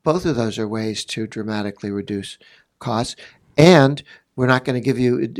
[0.04, 2.38] both of those are ways to dramatically reduce
[2.80, 3.16] costs.
[3.58, 4.04] And
[4.36, 5.34] we're not going to give you,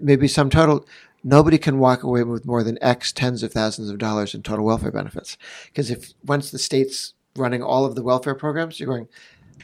[0.00, 0.86] maybe some total,
[1.24, 4.64] nobody can walk away with more than X tens of thousands of dollars in total
[4.64, 5.36] welfare benefits.
[5.66, 9.08] Because if once the state's running all of the welfare programs, you're going,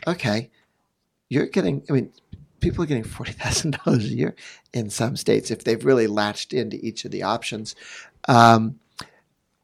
[0.06, 0.50] okay,
[1.28, 2.12] you're getting, I mean,
[2.60, 4.34] people are getting $40,000 a year
[4.72, 7.74] in some states if they've really latched into each of the options.
[8.28, 8.78] Um,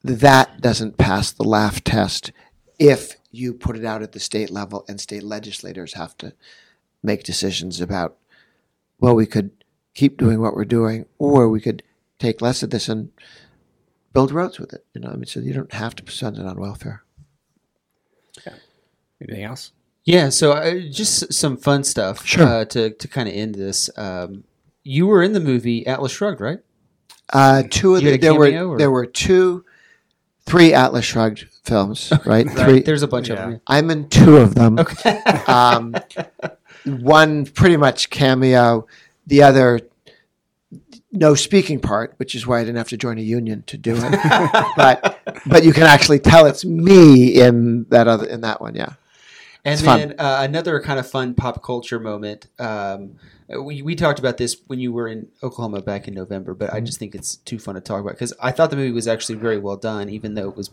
[0.04, 2.32] that doesn't pass the laugh test
[2.78, 6.32] if you put it out at the state level and state legislators have to
[7.02, 8.16] make decisions about,
[9.00, 9.50] well, we could
[9.94, 11.82] keep doing what we're doing, or we could
[12.18, 13.10] take less of this and
[14.12, 14.84] build roads with it.
[14.94, 17.02] You know, I mean, so you don't have to spend it on welfare.
[18.46, 18.54] Yeah.
[19.20, 19.72] Anything else?
[20.04, 22.46] Yeah, so uh, just some fun stuff Sure.
[22.46, 23.90] uh, to to kind of end this.
[23.96, 24.44] Um,
[24.82, 26.60] you were in the movie Atlas Shrugged, right?
[27.30, 29.64] Uh, two of You the, had a there were or- there were two,
[30.46, 32.48] three Atlas Shrugged films, right?
[32.56, 32.80] Three.
[32.80, 33.34] There's a bunch Yeah.
[33.34, 33.60] of them.
[33.66, 34.78] I'm in two of them.
[34.78, 35.18] Okay.
[35.46, 35.94] um,
[36.88, 38.86] one pretty much cameo,
[39.26, 39.80] the other
[41.10, 43.94] no speaking part, which is why I didn't have to join a union to do
[43.96, 44.72] it.
[44.76, 48.74] but but you can actually tell it's me in that other in that one.
[48.74, 48.94] Yeah.
[49.64, 52.46] And It's then uh, another kind of fun pop culture moment.
[52.58, 53.16] Um,
[53.48, 56.76] we, we talked about this when you were in Oklahoma back in November, but Mm-hmm.
[56.76, 59.08] I just think it's too fun to talk about because I thought the movie was
[59.08, 60.70] actually very well done, even though it was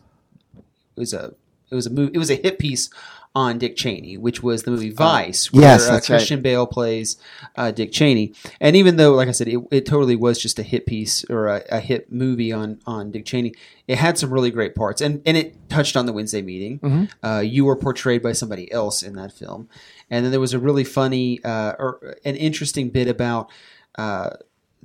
[0.56, 1.34] it was a
[1.72, 2.90] it was a movie it was a hit piece
[3.36, 5.68] on Dick Cheney, which was the movie Vice, where Oh.
[5.68, 6.16] Yes, uh, that's right.
[6.18, 7.18] Christian Bale plays
[7.58, 8.34] uh, Dick Cheney.
[8.62, 11.48] And even though, like I said, it, it totally was just a hit piece or
[11.48, 13.54] a, a hit movie on on Dick Cheney,
[13.88, 16.80] it had some really great parts, and and it touched on the Wednesday meeting.
[16.80, 17.26] Mm-hmm.
[17.26, 19.68] Uh, you were portrayed by somebody else in that film,
[20.10, 23.52] and then there was a really funny uh, or an interesting bit about
[23.98, 24.30] uh,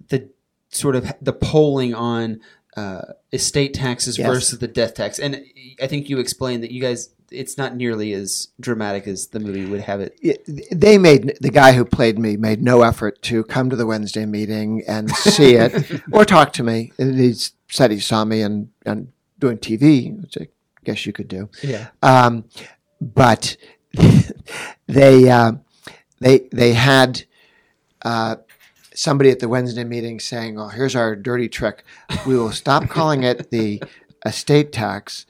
[0.09, 0.29] the
[0.71, 2.41] sort of the polling on
[2.77, 4.27] uh, estate taxes Yes.
[4.29, 5.45] versus the death tax, and
[5.83, 9.65] I think you explained that you guys it's not nearly as dramatic as the movie
[9.67, 10.19] would have it.
[10.21, 13.87] It- They made the guy who played me made no effort to come to the
[13.87, 16.93] Wednesday meeting and see it or talk to me.
[16.99, 17.35] He
[17.69, 20.49] said he saw me and and doing TV, which I
[20.85, 21.49] guess you could do.
[21.63, 21.89] Yeah.
[22.03, 22.45] Um,
[23.01, 23.57] but
[24.87, 25.53] they uh,
[26.21, 27.25] they they had
[28.03, 28.37] uh,
[28.95, 31.85] somebody at the Wednesday meeting saying, "Oh, here's our dirty trick.
[32.27, 33.83] We will stop calling it the
[34.27, 35.27] estate tax,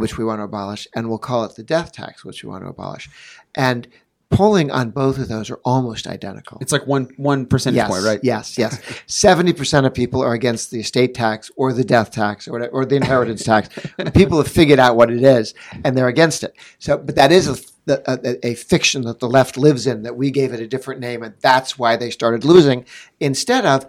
[0.00, 2.64] which we want to abolish, and we'll call it the death tax, which we want
[2.64, 3.08] to abolish."
[3.54, 3.86] And
[4.30, 6.58] polling on both of those are almost identical.
[6.60, 8.20] It's like one one percentage Yes, point, right?
[8.22, 8.80] yes, yes.
[9.06, 12.70] Seventy percent of people are against the estate tax or the death tax or whatever,
[12.72, 13.68] or the inheritance tax.
[14.14, 15.52] People have figured out what it is
[15.84, 16.54] and they're against it.
[16.78, 17.48] So, but that is
[17.88, 20.02] a, a, a fiction that the left lives in.
[20.02, 22.84] That we gave it a different name, and that's why they started losing.
[23.18, 23.84] Instead of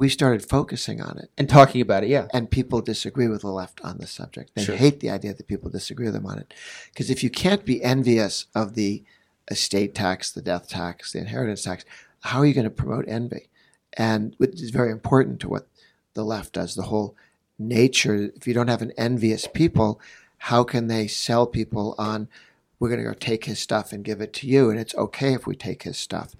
[0.00, 2.26] we started focusing on it, And talking about it, yeah.
[2.32, 4.52] and people disagree with the left on this subject.
[4.54, 4.74] They Sure.
[4.74, 6.54] hate the idea that people disagree with them on it,
[6.90, 9.04] because if you can't be envious of the
[9.50, 11.84] estate tax, the death tax, the inheritance tax,
[12.20, 13.50] how are you going to promote envy?
[13.92, 15.68] And which is very important to what
[16.14, 16.74] the left does.
[16.74, 17.14] The whole
[17.58, 18.30] nature.
[18.34, 20.00] If you don't have an envious people,
[20.38, 22.28] how can they sell people on
[22.78, 25.34] we're going to go take his stuff and give it to you, and it's okay
[25.34, 26.34] if we take his stuff.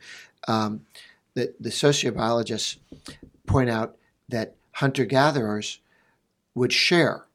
[0.48, 0.86] Um,
[1.34, 2.78] the, the sociobiologists
[3.50, 3.96] point out
[4.28, 5.80] that hunter gatherers
[6.54, 7.26] would share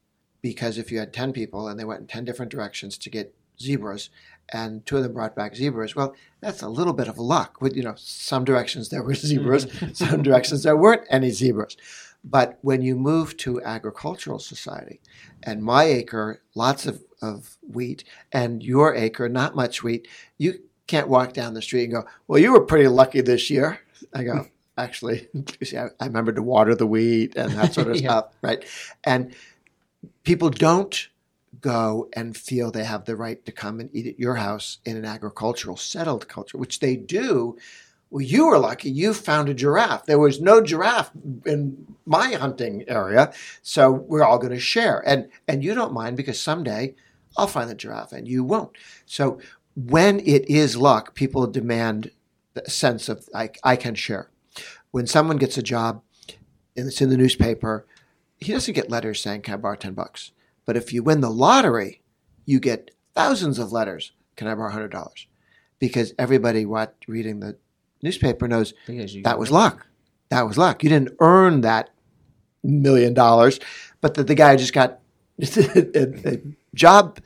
[0.42, 3.36] because if you had 10 people and they went in 10 different directions to get
[3.60, 4.10] zebras
[4.54, 7.76] and two of them brought back zebras well that's a little bit of luck with
[7.76, 11.76] you know some directions there were zebras some directions there weren't any zebras.
[12.28, 15.00] But when you move to agricultural society
[15.44, 20.08] and my acre lots of, of wheat and your acre not much wheat
[20.38, 23.80] you can't walk down the street and go well you were pretty lucky this year.
[24.14, 24.48] I go
[24.78, 25.28] actually
[25.64, 28.10] see, I, I remember to water the wheat and that sort of Yeah.
[28.10, 28.66] stuff right
[29.04, 29.34] and
[30.24, 31.10] people don't
[31.62, 34.98] go and feel they have the right to come and eat at your house in
[34.98, 37.58] an agricultural settled culture, which they do.
[38.10, 40.06] Well, you were lucky you found a giraffe.
[40.06, 41.12] There was no giraffe
[41.46, 45.02] in my hunting area, so we're all going to share.
[45.08, 46.94] And and you don't mind because someday
[47.38, 48.72] I'll find the giraffe and you won't.
[49.06, 49.40] So
[49.76, 52.12] when it is luck, people demand
[52.56, 54.30] a sense of I, I can share.
[54.96, 56.04] When someone gets a job
[56.78, 57.86] and it's in the newspaper,
[58.38, 60.32] he doesn't get letters saying, Can I borrow 10 bucks?
[60.66, 62.02] But if you win the lottery,
[62.46, 64.14] you get thousands of letters.
[64.38, 65.26] Can I borrow $100?
[65.80, 67.58] Because everybody what, reading the
[68.02, 68.74] newspaper knows
[69.24, 69.86] that was luck.
[70.30, 70.82] That was luck.
[70.82, 71.90] You didn't earn that
[72.64, 73.60] million dollars,
[74.00, 75.02] but that the guy just got
[75.42, 76.42] a, a
[76.74, 77.20] job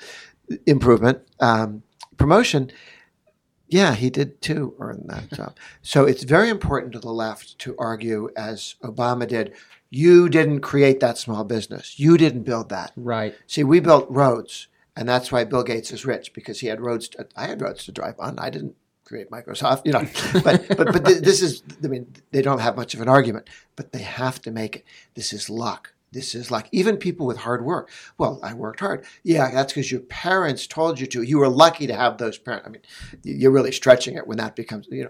[0.65, 1.84] improvement, um,
[2.17, 2.72] promotion.
[3.70, 5.55] Yeah, he did too earn that job.
[5.82, 9.53] So it's very important to the left to argue, as Obama did,
[9.89, 11.99] you didn't create that small business.
[11.99, 12.91] You didn't build that.
[12.95, 13.36] right.
[13.47, 17.07] See, we built roads, and that's why Bill Gates is rich because he had roads.
[17.09, 18.38] To, I had roads to drive on.
[18.39, 20.05] I didn't create Microsoft, you know.
[20.43, 21.63] But but but th- this is.
[21.84, 24.86] I mean, they don't have much of an argument, but they have to make it.
[25.15, 25.93] This is luck.
[26.12, 26.68] This is luck.
[26.72, 27.89] Even people with hard work.
[28.18, 29.05] Well, I worked hard.
[29.24, 31.22] Yeah, that's because your parents told you to.
[31.22, 32.68] You were lucky to have those parents.
[32.68, 32.82] I mean,
[33.24, 34.88] you're really stretching it when that becomes.
[34.89, 35.10] You know,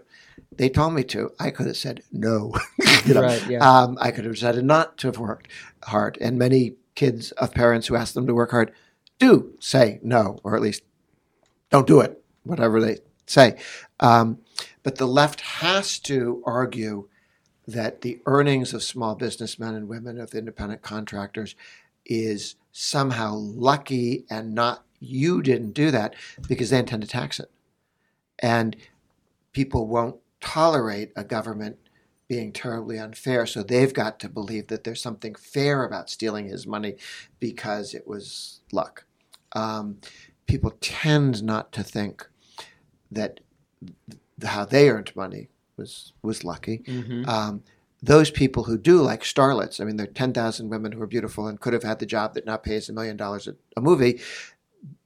[0.57, 1.31] they told me to.
[1.39, 2.53] I could have said no.
[3.05, 3.59] you know, Right, yeah.
[3.59, 5.47] um, I could have decided not to have worked
[5.83, 6.17] hard.
[6.19, 8.73] And many kids of parents who ask them to work hard
[9.19, 10.83] do say no, or at least
[11.69, 13.57] don't do it, whatever they say.
[14.01, 14.39] Um,
[14.83, 17.07] but the left has to argue
[17.71, 21.55] that the earnings of small businessmen and women, of independent contractors,
[22.05, 26.15] is somehow lucky and not you didn't do that
[26.47, 27.51] because they intend to tax it.
[28.39, 28.75] And
[29.53, 31.77] people won't tolerate a government
[32.27, 33.45] being terribly unfair.
[33.45, 36.95] So they've got to believe that there's something fair about stealing his money
[37.39, 39.05] because it was luck.
[39.53, 39.97] Um,
[40.45, 42.27] people tend not to think
[43.11, 43.39] that
[43.81, 45.49] th- how they earned money
[45.79, 46.83] was was lucky.
[46.85, 47.27] Mhm.
[47.27, 47.63] Um,
[48.01, 51.47] those people who do, like starlets, I mean, there are 10,000 women who are beautiful
[51.47, 54.21] and could have had the job that now pays a million dollars a a movie.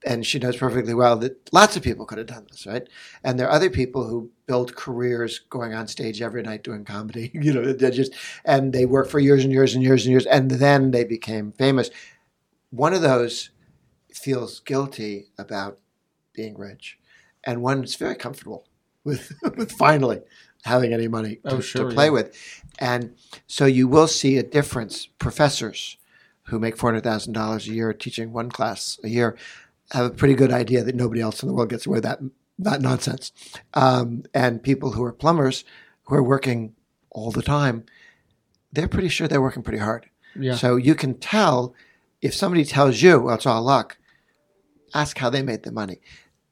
[0.06, 2.88] And she knows perfectly well that lots of people could have done this, right?
[3.24, 7.32] And there are other people who build careers going on stage every night doing comedy,
[7.46, 8.14] you know, they just,
[8.46, 11.54] and they work for years and years and years and years, and then they became
[11.54, 11.90] famous.
[12.70, 13.50] One of those
[14.14, 15.80] feels guilty about
[16.34, 17.00] being rich,
[17.44, 18.66] and one is very comfortable
[19.04, 20.22] with, with finally
[20.64, 22.12] having any money to, Oh, sure, to play yeah.
[22.12, 22.38] with.
[22.80, 23.16] And
[23.48, 25.08] so you will see a difference.
[25.20, 25.98] Professors
[26.44, 29.38] who make $400,000 a year teaching one class a year
[29.92, 32.20] have a pretty good idea that nobody else in the world gets away with that,
[32.60, 33.32] that nonsense.
[33.74, 35.64] Um, and people who are plumbers
[36.06, 36.76] who are working
[37.12, 37.86] all the time,
[38.72, 40.10] they're pretty sure they're working pretty hard.
[40.36, 40.56] Yeah.
[40.56, 41.76] So you can tell
[42.22, 43.98] if somebody tells you, well, it's all luck,
[44.94, 46.00] ask how they made the money.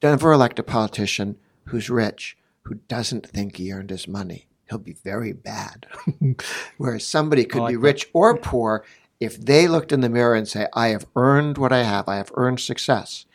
[0.01, 4.47] Don't ever elect a politician who's rich who doesn't think he earned his money.
[4.69, 5.87] He'll be very bad.
[6.77, 7.87] Whereas somebody could I be like that.
[7.87, 8.85] rich or poor,
[9.19, 12.17] if they looked in the mirror and say, I have earned what I have, I
[12.17, 13.25] have earned success,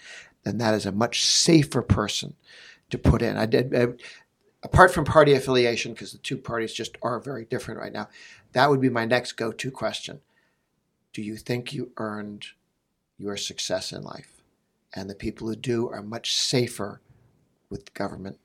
[0.45, 2.35] then that is a much safer person
[2.91, 3.37] to put in.
[3.37, 3.75] I did.
[3.75, 3.89] I,
[4.63, 8.09] apart from party affiliation, because the two parties just are very different right now,
[8.53, 10.21] that would be my next go to question.
[11.13, 12.47] Do you think you earned
[13.19, 14.43] your success in life?
[14.95, 17.01] And the people who do are much safer
[17.69, 18.39] with government.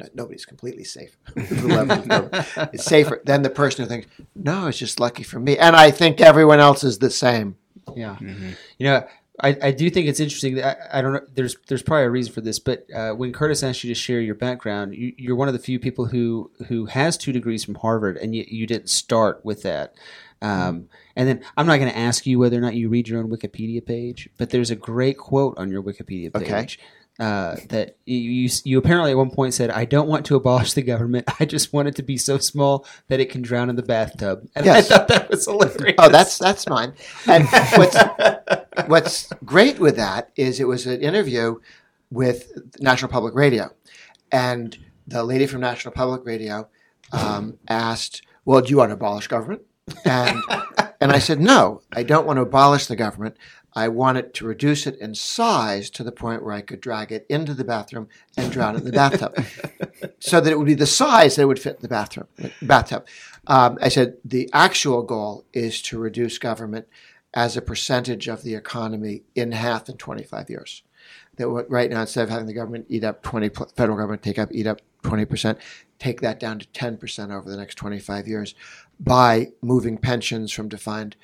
[0.00, 1.16] No, nobody's completely safe.
[1.34, 2.28] The level
[2.72, 5.58] it's safer than the person who thinks, no, it's just lucky for me.
[5.58, 7.56] And I think everyone else is the same.
[7.94, 8.16] Yeah.
[8.20, 8.56] Mhm.
[8.78, 9.06] You know,
[9.42, 10.56] I, I do think it's interesting.
[10.56, 11.26] That I, I don't know.
[11.34, 14.20] There's there's probably a reason for this, but uh, when Curtis asked you to share
[14.20, 17.76] your background, you, you're one of the few people who who has two degrees from
[17.76, 19.94] Harvard, and you, you didn't start with that.
[20.42, 23.18] Um, and then I'm not going to ask you whether or not you read your
[23.20, 26.66] own Wikipedia page, but there's a great quote on your Wikipedia page Okay.
[27.20, 30.72] Uh, that you, you you apparently at one point said, "I don't want to abolish
[30.72, 31.28] the government.
[31.40, 34.48] I just want it to be so small that it can drown in the bathtub."
[34.56, 34.90] And Yes.
[34.90, 35.96] I thought that was hilarious.
[35.98, 36.94] Oh, that's that's mine.
[37.26, 37.46] And
[37.76, 37.96] what's
[38.86, 41.56] what's great with that is it was an interview
[42.10, 42.50] with
[42.80, 43.70] National Public Radio,
[44.32, 46.68] and the lady from National Public Radio
[47.12, 49.60] um, asked, "Well, do you want to abolish government?"
[50.06, 50.40] And
[51.02, 53.36] and I said, "No, I don't want to abolish the government.
[53.74, 57.26] I wanted to reduce it in size to the point where I could drag it
[57.28, 59.36] into the bathroom and drown it in the bathtub,
[60.20, 62.26] so that it would be the size that it would fit in the bathroom
[62.62, 63.06] bathtub."
[63.46, 66.86] Um, I said the actual goal is to reduce government
[67.32, 70.82] as a percentage of the economy in half in 25 years.
[71.36, 74.50] That right now, instead of having the government eat up 20, federal government take up
[74.52, 75.56] eat up 20%,
[75.98, 78.54] take that down to 10% over the next 25 years
[78.98, 81.16] by moving pensions from defined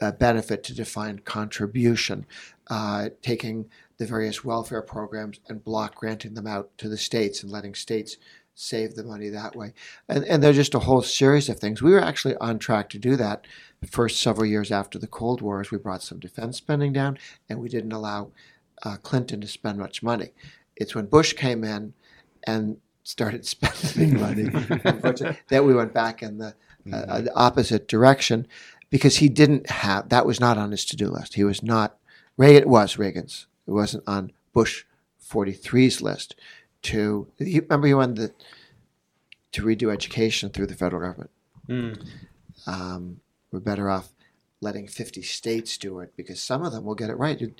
[0.00, 2.26] uh, benefit to defined contribution,
[2.68, 3.68] uh, taking
[3.98, 8.16] the various welfare programs and block granting them out to the states and letting states
[8.54, 9.74] save the money that way.
[10.08, 11.82] And, and there's just a whole series of things.
[11.82, 13.46] We were actually on track to do that
[13.80, 17.18] the first several years after the Cold War as we brought some defense spending down
[17.48, 18.32] and we didn't allow
[18.82, 20.32] uh, Clinton to spend much money.
[20.74, 21.92] It's when Bush came in
[22.46, 24.44] and started spending money
[25.48, 26.54] that we went back in the,
[26.90, 28.46] uh, uh, the opposite direction
[28.90, 31.34] because he didn't have that was not on his to-do list.
[31.34, 31.98] He was not
[32.36, 33.46] Reagan it was Reagan's.
[33.66, 34.84] It wasn't on Bush
[35.28, 36.36] 43's list
[36.82, 38.32] to he, remember he wanted the,
[39.52, 41.30] to redo education through the federal government.
[42.66, 43.20] Um,
[43.50, 44.10] we're better off
[44.60, 47.40] letting 50 states do it because some of them will get it right.
[47.40, 47.54] You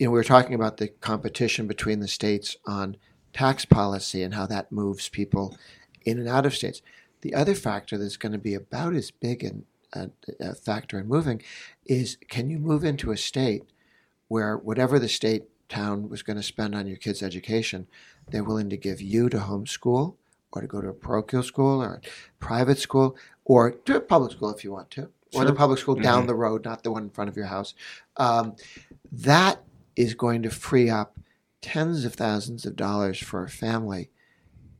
[0.00, 2.96] know, we were talking about the competition between the states on
[3.32, 5.56] tax policy and how that moves people
[6.04, 6.82] in and out of states.
[7.20, 10.10] The other factor that's going to be about as big an, a,
[10.40, 11.42] a factor in moving
[11.86, 13.64] is can you move into a state
[14.28, 17.86] where whatever the state town was going to spend on your kid's education,
[18.30, 20.16] they're willing to give you to homeschool
[20.52, 22.00] or to go to a parochial school or a
[22.38, 25.94] private school or to a public school if you want to, or the public school
[25.94, 27.74] down the road, not the one in front of your house.
[28.16, 28.56] Um,
[29.10, 29.62] that
[29.96, 31.16] is going to free up
[31.62, 34.10] tens of thousands of dollars for a family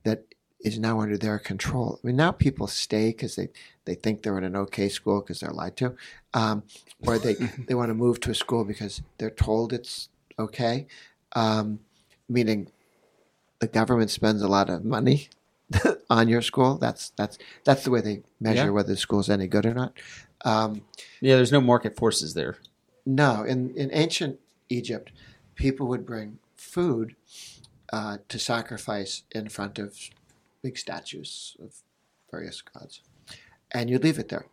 [0.05, 0.25] that
[0.63, 1.99] is now under their control.
[2.03, 3.49] I mean, now people stay because they,
[3.87, 5.95] they think they're in an okay school because they're lied to,
[6.35, 6.63] um,
[7.07, 7.35] or they,
[7.67, 10.09] they want to move to a school because they're told it's
[10.39, 10.87] okay,
[11.35, 11.81] um,
[12.29, 12.71] meaning
[13.61, 15.29] the government spends a lot of money
[16.11, 16.77] on your school.
[16.77, 18.71] That's that's that's the way they measure Yeah.
[18.71, 19.93] whether the school's any good or not.
[20.45, 20.83] Um,
[21.21, 22.57] Yeah, there's no market forces there.
[23.07, 25.13] no, in, in ancient Egypt,
[25.55, 27.15] people would bring food
[27.93, 29.97] uh, to sacrifice in front of
[30.63, 31.75] big statues of
[32.31, 33.03] various gods.
[33.73, 34.47] And you'd leave it there.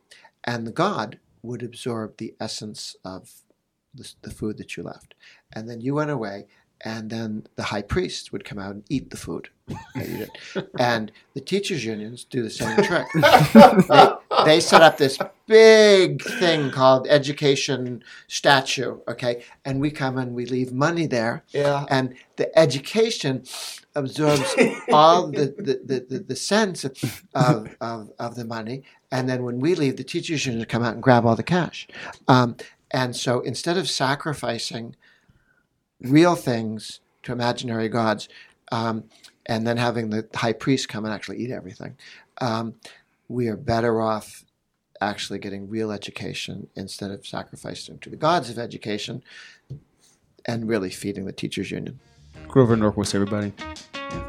[0.43, 3.41] And the god would absorb the essence of
[3.93, 5.15] the, the food that you left.
[5.53, 6.45] And then you went away,
[6.81, 9.49] and then the high priest would come out and eat the food.
[9.95, 10.67] that you did.
[10.79, 13.07] and the teachers' unions do the same trick.
[13.15, 19.43] they, they set up this big thing called education statue, okay?
[19.65, 21.43] And we come and we leave money there.
[21.49, 21.85] Yeah.
[21.89, 23.43] And the education
[23.97, 24.55] absorbs
[24.91, 28.83] all the, the, the, the, sense of, of, of the money.
[29.11, 31.87] And then when we leave, the teachers union come out and grab all the cash.
[32.27, 32.55] Um,
[32.91, 34.95] and so instead of sacrificing
[35.99, 38.29] real things to imaginary gods,
[38.71, 39.05] um,
[39.45, 41.97] and then having the high priest come and actually eat everything,
[42.39, 42.75] um,
[43.27, 44.43] we are better off
[45.01, 49.23] actually getting real education instead of sacrificing to the gods of education
[50.45, 51.99] and really feeding the teachers union.
[52.47, 53.53] Grover Norquist, everybody.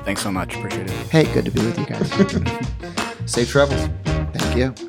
[0.05, 0.55] Thanks so much.
[0.57, 0.91] Appreciate it.
[1.11, 2.11] Hey, good to be with you guys.
[3.33, 3.89] Safe travels.
[4.35, 4.88] Thank you.